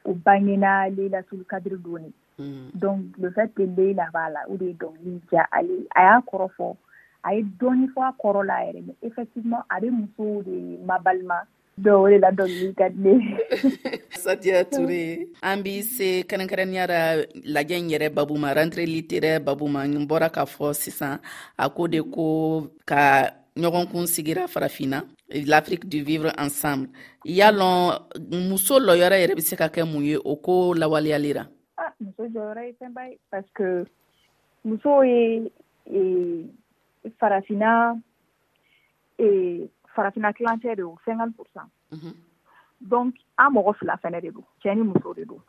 o 0.04 0.12
bangena 0.12 0.90
leyila 0.92 1.22
tulu 1.30 1.44
kadiri 1.48 1.80
don 1.82 2.02
de 2.04 2.12
Mm. 2.38 2.70
Donc 2.74 2.98
le 3.18 3.30
de 3.30 3.64
bɛ 3.66 3.94
la 3.94 4.08
b'a 4.12 4.28
la 4.28 4.40
ont 4.50 4.56
de 4.56 4.66
ye 4.66 4.74
dɔnkili 4.74 5.22
ja 5.30 5.46
ale 5.52 5.86
a 5.94 6.20
effectivement 6.20 6.46
fois 6.56 6.76
a 7.22 7.32
ye 7.34 7.46
dɔɔnin 7.60 7.90
a 9.62 9.64
a 9.70 9.80
de 9.80 9.90
ma 10.86 10.98
balma 10.98 11.42
la 11.78 12.30
sadiya 14.18 14.64
ture 14.64 15.28
an 15.42 15.62
se 15.82 16.24
la 16.26 17.24
lajɛ 17.44 17.78
est 17.78 17.90
yɛrɛ 17.92 19.44
babu 19.44 19.68
ma 19.70 19.86
n 19.86 20.04
bɔra 20.08 20.28
k'a 20.28 20.44
fɔ 20.44 20.72
sisan 20.74 21.18
a 21.56 21.70
ko 21.70 21.86
de 21.86 22.02
ko 22.02 22.66
ka 22.84 23.30
ɲɔgɔnkun 23.56 24.06
sigira 24.08 24.46
l'afrique 25.46 25.86
du 25.88 26.02
vivre 26.02 26.32
ensemble 26.36 26.88
Il 27.24 27.46
muso 28.50 28.80
lɔyɔrɔ 28.80 29.20
yɛrɛ 29.22 29.34
bɛ 29.36 29.40
se 29.40 29.54
ka 29.54 29.68
kɛ 29.68 29.84
o 30.24 30.34
ko 30.36 30.74
jɔyɔrɔ 32.34 32.62
ye 32.66 32.72
fɛnba 32.78 33.02
ye 33.08 33.14
parseke 33.30 33.66
musow 34.66 35.00
ye 35.02 35.50
farafina 37.20 37.72
farafina 39.94 40.30
kilancɛ 40.36 40.74
de 40.76 40.82
o 40.82 40.98
cinquante 41.06 41.36
pourcent 41.38 41.70
mhm. 41.94 42.10
donc 42.80 43.14
an 43.38 43.52
mɔgɔ 43.54 43.74
fila 43.78 43.96
fɛnɛ 44.02 44.20
de 44.22 44.30
don 44.32 44.44
cɛɛ 44.62 44.74
ni 44.76 44.82
muso 44.82 45.12
de 45.14 45.24
don 45.24 45.42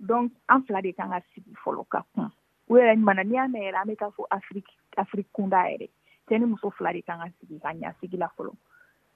donc 0.00 0.32
an 0.48 0.62
fila 0.62 0.82
de 0.82 0.92
kan 0.92 1.10
ka 1.10 1.20
sigi 1.34 1.52
fɔlɔ 1.64 1.86
ka 1.88 2.02
kun 2.14 2.30
o 2.70 2.74
yɛrɛ 2.74 2.98
mana 2.98 3.22
ni 3.24 3.34
y'a 3.36 3.46
mɛn 3.46 3.64
yɛrɛ 3.68 3.78
an 3.82 3.88
bɛ 3.88 3.94
taa 3.98 4.10
fɔ 4.10 4.26
afiriki 4.30 4.74
afiriki 4.98 5.30
kunda 5.38 5.60
yɛrɛ 5.70 5.88
cɛɛ 6.28 6.38
ni 6.40 6.46
muso 6.46 6.70
fila 6.70 6.92
de 6.92 7.02
kan 7.02 7.18
ka 7.22 7.28
sigi 7.40 7.60
ka 7.60 7.68
ɲa 7.70 7.94
sigi 8.00 8.16
la 8.16 8.28
fɔlɔ 8.38 8.52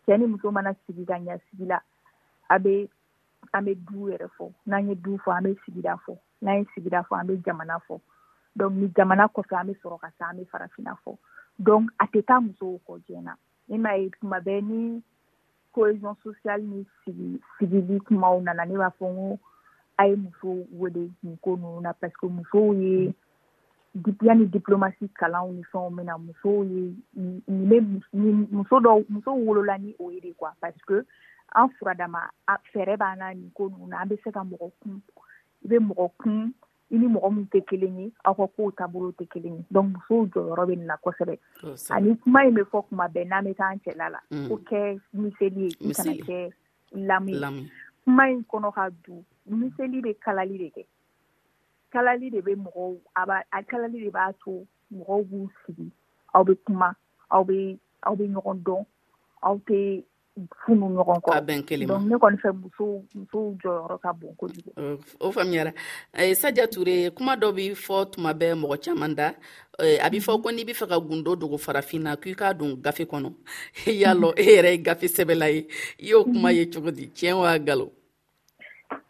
cɛɛ 0.07 0.19
ni 0.19 0.27
muso 0.27 0.51
mana 0.53 0.75
sigi 0.87 1.05
ka 1.07 1.15
ɲa 1.19 1.41
sigi 1.51 1.67
la 1.67 1.81
a 2.51 2.59
be 2.61 2.89
an 3.55 3.65
be 3.65 3.75
du 3.75 4.07
yɛrɛ 4.13 4.29
fɔ 4.39 4.53
n'an 4.67 4.89
ye 4.89 4.95
du 4.95 5.19
fɔ 5.19 5.37
an 5.37 5.45
be 5.45 5.59
sigida 5.67 5.99
fɔ 6.07 6.15
n'an 6.43 6.59
ye 6.59 6.65
sigida 6.75 7.03
fɔ 7.07 7.19
an 7.21 7.27
bɛ 7.27 7.37
jamana 7.47 7.79
fɔ 7.89 7.99
donc 8.57 8.73
ni 8.77 8.87
jamana 8.97 9.27
kɔfɛ 9.33 9.57
an 9.61 9.67
bɛ 9.69 9.75
sɔrɔ 9.81 9.99
ka 10.01 10.09
taa 10.19 10.29
an 10.31 10.39
bɛ 10.39 10.47
farafina 10.51 10.99
fɔ 11.07 11.17
donc 11.59 11.91
a 12.01 12.07
tɛ 12.07 12.25
taa 12.27 12.41
musow 12.41 12.81
kɔ 12.87 13.01
diɲɛna 13.07 13.35
ne 13.69 13.79
m'a 13.79 13.95
ye 13.97 14.11
tuma 14.21 14.41
bɛɛ 14.43 14.63
ni 14.67 15.03
cohésion 15.75 16.17
sociale 16.23 16.63
ni 16.69 16.87
sigi 17.05 17.41
sigili 17.59 18.01
kumaw 18.05 18.43
nana 18.43 18.65
ne 18.67 18.75
b'a 18.77 18.91
fɔ 18.99 19.07
n 19.09 19.17
ko 19.17 19.39
a 19.99 20.07
ye 20.09 20.17
musow 20.17 20.67
wele 20.75 21.11
nin 21.23 21.37
ko 21.43 21.57
ninnu 21.57 21.81
na 21.83 21.93
parce 21.95 22.15
que 22.21 22.27
musow 22.29 22.73
ye 22.75 23.15
yanni 24.23 24.47
diplomasi 24.47 25.09
kalanw 25.15 25.53
ni 25.55 25.63
fɛnw 25.73 25.95
bɛ 25.95 26.05
na 26.05 26.19
musow 26.19 26.63
ye 26.65 26.97
nin 27.15 27.69
bɛ 27.71 28.03
muso 28.51 28.81
dɔ 28.81 29.09
muso 29.09 29.31
wolola 29.33 29.79
ni 29.81 29.95
o 30.01 30.11
ye 30.11 30.21
de 30.21 30.33
quoi 30.35 30.51
parce 30.61 30.83
que 30.87 31.03
an 31.55 31.69
furadama 31.81 32.29
fɛɛrɛ 32.49 32.97
b'an 32.99 33.19
na 33.19 33.29
nin 33.35 33.51
ko 33.57 33.69
ninnu 33.69 33.87
na 33.89 34.03
an 34.03 34.09
bɛ 34.09 34.19
se 34.25 34.31
ka 34.33 34.41
mɔgɔ 34.43 34.73
kun 34.83 35.01
i 35.65 35.69
bɛ 35.69 35.77
mɔgɔ 35.79 36.07
kun 36.19 36.55
i 36.91 36.99
ni 36.99 37.07
mɔgɔ 37.07 37.29
min 37.35 37.47
tɛ 37.51 37.59
kelen 37.67 37.99
ye 37.99 38.13
aw 38.25 38.35
ka 38.35 38.47
kow 38.57 38.71
taabolo 38.77 39.13
tɛ 39.17 39.29
kelen 39.33 39.55
ye 39.57 39.65
donk 39.71 39.89
musow 39.95 40.27
jɔyɔrɔ 40.33 40.65
bɛ 40.69 40.75
nin 40.77 40.93
kosɛbɛ 41.03 41.39
ani 41.95 42.17
kuma 42.23 42.41
in 42.47 42.55
bɛ 42.55 42.63
fɔ 42.71 42.89
kuma 42.89 43.05
bɛɛ 43.15 43.25
n'an 43.29 43.45
bɛ 43.45 43.55
taan 43.57 43.79
cɛla 43.79 44.11
la 44.11 44.19
ko 44.49 44.57
mm. 44.57 44.65
kɛ 44.69 45.01
miseli 45.13 45.63
ye 45.63 45.71
i 45.89 45.93
kana 45.95 46.13
kɛ 46.13 46.53
lamu 46.93 47.33
kuma 48.05 48.23
in 48.31 48.45
kɔnɔ 48.45 48.73
ka 48.75 48.89
du 49.07 49.25
miseli 49.51 50.03
bɛ 50.03 50.17
kalali 50.19 50.59
de 50.59 50.69
kɛ 50.71 50.85
kalali 51.93 52.31
de 52.31 52.41
bɛ 52.41 52.53
mɔgɔw 52.65 52.99
a 53.55 53.63
kalali 53.63 54.05
de 54.05 54.11
b'a 54.11 54.33
to 54.45 54.65
mɔgɔw 54.95 55.25
b'u 55.29 55.51
sigi 55.65 55.91
aw 56.35 56.45
bɛ 56.45 56.57
kuma 56.67 56.95
aw 57.31 57.43
bɛ 57.45 57.79
aw 58.03 58.15
bɛ 58.15 58.25
ɲɔgɔn 58.35 58.63
dɔn 58.65 58.85
aw 59.43 59.57
tɛ 59.67 60.05
fu 60.61 60.75
nu 60.75 60.87
ɲɔgɔn 60.97 61.21
kɔ 61.25 61.29
a 61.33 61.37
ah, 61.37 61.41
bɛn 61.45 61.63
kelen 61.67 61.89
ma 61.89 61.95
donc 61.95 62.09
ne 62.09 62.15
kɔni 62.17 62.37
fɛ 62.43 62.51
musow 62.57 63.05
musow 63.15 63.53
jɔyɔrɔ 63.63 64.01
ka 64.01 64.13
bon 64.13 64.35
kojugu 64.35 64.73
o 65.21 65.31
faamuyara 65.33 65.73
eh, 66.15 66.35
sadia 66.35 66.67
ture 66.67 67.11
kuma 67.11 67.37
dɔ 67.37 67.55
bi 67.55 67.71
fɔ 67.77 68.13
tuma 68.13 68.33
bɛɛ 68.33 68.55
mɔgɔ 68.57 68.83
caman 68.83 69.15
da 69.15 69.35
eh, 69.79 69.99
a 70.03 70.09
bi 70.11 70.19
fɔ 70.25 70.43
ko 70.43 70.49
n'i 70.51 70.65
bi 70.65 70.73
fɛ 70.73 70.89
ka 70.89 70.99
gundo 70.99 71.37
dogo 71.37 71.57
farafinna 71.59 72.17
k'i 72.17 72.35
k'a 72.35 72.55
don 72.57 72.77
gafe 72.81 73.05
kɔnɔ 73.05 73.31
e 73.87 73.93
y'a 73.93 74.15
lɔ 74.15 74.33
e 74.41 74.45
yɛrɛ 74.57 74.71
ye 74.73 74.79
gafe 74.79 75.05
sɛbɛla 75.07 75.53
ye 75.55 75.69
i 76.01 76.07
y'o 76.09 76.25
kuma 76.25 76.51
ye 76.51 76.65
cogo 76.73 76.91
di 76.95 77.07
tiɲɛ 77.09 77.35
wa 77.39 77.59
galo 77.59 77.91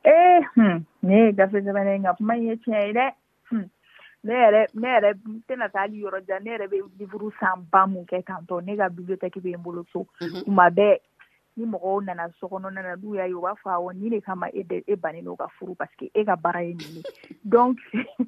ee 0.05 0.39
eh, 0.39 0.43
hmm, 0.55 0.85
ne 1.07 1.27
ye 1.27 1.33
gafe 1.33 1.53
sɛbɛnna 1.63 1.93
ye 1.95 1.99
nka 2.05 2.19
kuma 2.19 2.35
in 2.37 2.47
ye 2.49 2.57
tiɲɛ 2.57 2.87
ye 2.87 2.93
dɛ 2.93 3.11
hmm, 3.51 3.63
ne 4.25 4.35
yɛrɛ 4.35 4.67
ne 4.75 4.89
yɛrɛ 4.91 5.11
n 5.27 5.43
tɛna 5.49 5.71
taa 5.71 5.81
hali 5.87 6.03
yɔrɔ 6.03 6.27
jan 6.27 6.43
ne 6.43 6.51
yɛrɛ 6.51 6.67
bɛ 6.67 6.79
livuru 6.99 7.31
san 7.39 7.63
ba 7.71 7.87
mun 7.87 8.05
kɛ 8.11 8.25
tantɔ 8.27 8.59
ne 8.67 8.77
ka 8.77 8.89
bibliotɛki 8.91 9.39
bɛ 9.41 9.55
n 9.55 9.63
bolo 9.63 9.87
so 9.93 10.03
kuma 10.19 10.43
mhm. 10.67 10.75
bɛɛ 10.75 10.99
ni 11.57 11.65
mɔgɔw 11.69 12.01
nana 12.05 12.25
sokɔnɔna 12.41 12.81
na 12.83 12.93
n'u 12.97 13.15
y'a 13.15 13.27
ye 13.29 13.35
u 13.37 13.41
b'a 13.45 13.53
fɔ 13.61 13.69
awɔ 13.77 13.93
ni 13.95 14.09
de 14.11 14.21
kama 14.21 14.49
e 14.53 14.63
de 14.63 14.83
e 14.89 14.95
bannen 14.97 15.25
no 15.25 15.37
ka 15.37 15.47
furu 15.59 15.75
parseke 15.77 16.11
e 16.15 16.25
ka 16.25 16.37
baara 16.37 16.61
ye 16.63 16.73
nin 16.75 16.97
ye 16.97 17.03
donc 17.53 17.79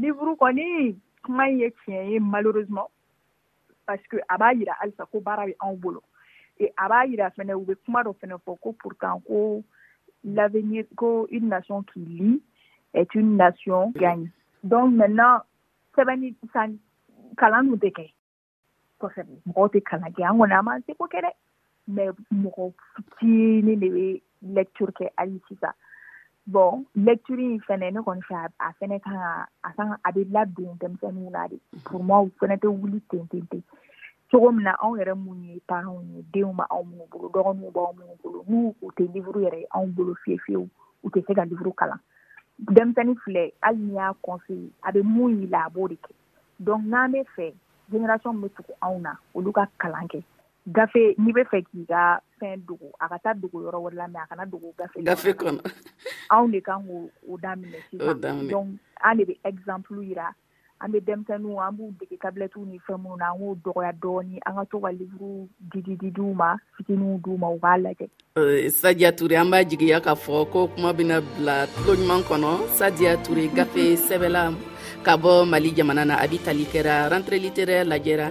livre 0.00 0.34
kɔni 0.36 0.94
kuma 1.24 1.48
in 1.48 1.58
ye 1.60 1.68
tiɲɛ 1.70 2.10
ye 2.12 2.18
malheureusement 2.20 2.90
parseke 3.88 4.20
a 4.28 4.36
b'a 4.38 4.52
yira 4.54 4.76
halisa 4.82 5.06
ko 5.10 5.20
baara 5.20 5.46
be 5.46 5.54
anw 5.64 5.76
bolo 5.80 6.02
e 6.60 6.68
a 6.76 6.88
b'a 6.88 7.06
yira 7.08 7.32
fɛnɛ 7.32 7.56
u 7.56 7.64
be 7.64 7.74
kuma 7.86 8.02
dɔ 8.04 8.12
fɛnɛ 8.20 8.36
fɔ 8.44 8.58
ko 8.60 8.72
pourtant 8.82 9.24
ko 9.24 9.64
l'avenir 10.24 10.84
ko 10.96 11.26
une 11.30 11.48
nation 11.48 11.82
qui 11.84 12.00
lit 12.04 12.42
est 12.92 13.14
une 13.14 13.36
nation 13.36 13.92
gagne 13.96 14.28
donc 14.62 14.92
maintenant 14.92 15.40
sɛbɛnni 15.96 16.34
san 16.52 16.78
kalan 17.36 17.70
nu 17.70 17.76
tɛ 17.80 17.92
kɛ 17.96 18.12
kosɛbɛ 19.00 19.32
mɔgɔw 19.48 19.68
tɛ 19.72 19.80
kalan 19.82 20.12
kɛ 20.12 20.22
an 20.30 20.36
kɔni 20.36 20.52
an 20.58 20.64
m'an 20.64 20.82
seko 20.84 21.08
kɛ 21.08 21.24
dɛ 21.24 21.32
mè 21.94 22.08
moukou 22.30 22.72
fouti 22.94 23.28
newe 23.64 24.08
lektur 24.56 24.92
ke 24.92 25.08
alitisa. 25.16 25.72
Bon, 26.48 26.84
lekturin 27.08 27.58
fene 27.66 27.90
ne 27.92 28.00
kon 28.06 28.20
fya 28.26 28.44
a 28.66 28.70
fene 28.80 28.98
a 29.08 29.72
san 29.76 29.94
ade 30.08 30.22
labdoun 30.32 30.76
temsen 30.80 31.14
moun 31.16 31.36
ade. 31.36 31.56
Pou 31.84 32.00
mwa 32.02 32.20
ou 32.26 32.30
fene 32.40 32.56
te 32.60 32.66
ou 32.68 32.86
li 32.88 33.00
ten 33.12 33.24
ten 33.32 33.44
ten. 33.52 33.62
Soro 34.30 34.50
mna 34.52 34.74
anwere 34.84 35.14
mounye 35.16 35.60
parounye 35.68 36.24
deyouma 36.32 36.66
anwou 36.68 36.90
moun 36.92 37.08
bolo. 37.12 37.30
Doron 37.34 37.56
moun 37.60 37.72
ba 37.72 37.84
moun 37.94 38.06
moun 38.06 38.22
bolo. 38.22 38.44
Mou 38.48 38.74
ou 38.82 38.92
te 38.92 39.06
livrou 39.14 39.44
yere 39.44 39.64
anwou 39.76 39.92
bolo 39.96 40.16
fye 40.24 40.36
fye 40.44 40.56
ou. 40.60 40.68
Ou 41.04 41.10
te 41.14 41.24
segan 41.28 41.48
livrou 41.52 41.72
kalan. 41.72 42.00
Demseni 42.58 43.16
fule 43.24 43.50
al 43.64 43.76
miya 43.80 44.12
konsey 44.26 44.62
ade 44.88 45.02
moun 45.04 45.36
yi 45.40 45.48
labo 45.52 45.88
dike. 45.88 46.12
Donk 46.60 46.88
nanme 46.90 47.22
fè, 47.36 47.50
jeneration 47.92 48.34
mwen 48.36 48.52
tukou 48.56 48.76
anwou 48.82 49.04
na 49.06 49.16
ou 49.32 49.40
luka 49.44 49.68
kalan 49.80 50.08
ke. 50.12 50.20
gafe 50.68 51.14
n'i 51.18 51.32
bɛ 51.32 51.42
fɛ 51.50 51.58
k'i 51.64 51.82
ka 51.88 52.20
fɛn 52.40 52.60
dogo 52.68 52.92
a 53.00 53.08
ka 53.08 53.18
taa 53.24 53.34
dogo 53.34 53.58
yɔrɔ 53.64 53.78
wɛrɛ 53.84 53.96
la 53.96 54.08
mɛ 54.08 54.18
a 54.20 54.26
kana 54.28 54.44
dogo 54.46 54.70
gafe 54.78 55.00
gafe 55.02 55.32
kɔnɔ 55.32 55.60
anw 56.30 56.52
de 56.52 56.60
kan 56.60 56.80
k'o 56.84 57.36
daminɛ 57.40 57.80
sisan 57.90 58.48
donc 58.48 58.68
an 59.02 59.14
de 59.16 59.24
bɛ 59.24 59.34
exemple 59.44 60.04
yira 60.04 60.28
an 60.80 60.92
bɛ 60.92 61.00
denmisɛnninw 61.00 61.58
an 61.66 61.72
b'u 61.76 61.88
dege 61.98 62.16
tablɛtiw 62.20 62.66
ni 62.66 62.78
fɛn 62.86 63.00
minnu 63.00 63.16
na 63.18 63.32
an 63.32 63.40
k'o 63.40 63.56
dɔgɔya 63.64 63.92
dɔɔni 64.02 64.36
an 64.46 64.54
ka 64.54 64.64
to 64.70 64.80
ka 64.80 64.90
livruw 64.92 65.48
didi 65.72 65.96
didiw 65.96 66.34
ma 66.34 66.56
fitiniw 66.76 67.18
d'u 67.24 67.38
ma 67.38 67.48
u 67.52 67.58
k'a 67.58 67.78
lajɛ 67.84 68.08
euh, 68.36 68.68
sadiya 68.68 69.12
ture 69.16 69.34
an 69.38 69.50
b'a 69.50 69.64
jigiya 69.64 70.00
k'a 70.00 70.14
fɔ 70.14 70.50
ko 70.52 70.68
kuma 70.68 70.92
bena 70.92 71.20
bila 71.22 71.64
tulo 71.66 71.96
ɲuman 71.96 72.22
kɔnɔ 72.22 72.52
sadiya 72.78 73.16
ture 73.24 73.48
gafe 73.56 73.96
sɛbɛla 74.08 74.44
ka 75.02 75.16
bɔ 75.16 75.48
mali 75.48 75.72
jamana 75.72 76.04
na 76.06 76.20
a 76.22 76.26
bi 76.28 76.36
tali 76.44 76.64
kɛra 76.64 77.08
rentre 77.10 77.40
litérɛr 77.40 77.88
lajɛra 77.88 78.28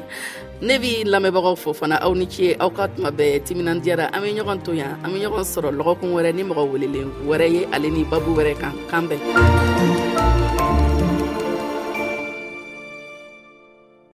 ne 0.62 0.78
b'i 0.80 1.04
lamɛnbagaw 1.06 1.56
fo 1.62 1.72
fana 1.74 1.98
aw 2.06 2.14
ni 2.16 2.26
ci 2.30 2.56
aw 2.60 2.70
ka 2.70 2.86
tuma 2.96 3.12
bɛɛ 3.12 3.44
timinandiyara 3.46 4.10
an 4.14 4.22
be 4.24 4.30
ɲɔgɔn 4.34 4.64
to 4.64 4.74
yan 4.74 4.98
an 5.04 5.14
be 5.14 5.20
ɲɔgɔn 5.20 5.46
sɔrɔ 5.46 5.70
lɔgɔkun 5.78 6.14
wɛrɛ 6.16 6.34
ni 6.36 6.44
mɔgɔ 6.44 6.72
welelen 6.72 7.12
wɛrɛ 7.28 7.48
ye 7.54 7.66
ale 7.72 7.90
ni 7.90 8.04
babu 8.04 8.34
wɛrɛ 8.34 8.58
kan 8.60 8.74
kan 8.90 9.08
bɛn 9.08 9.20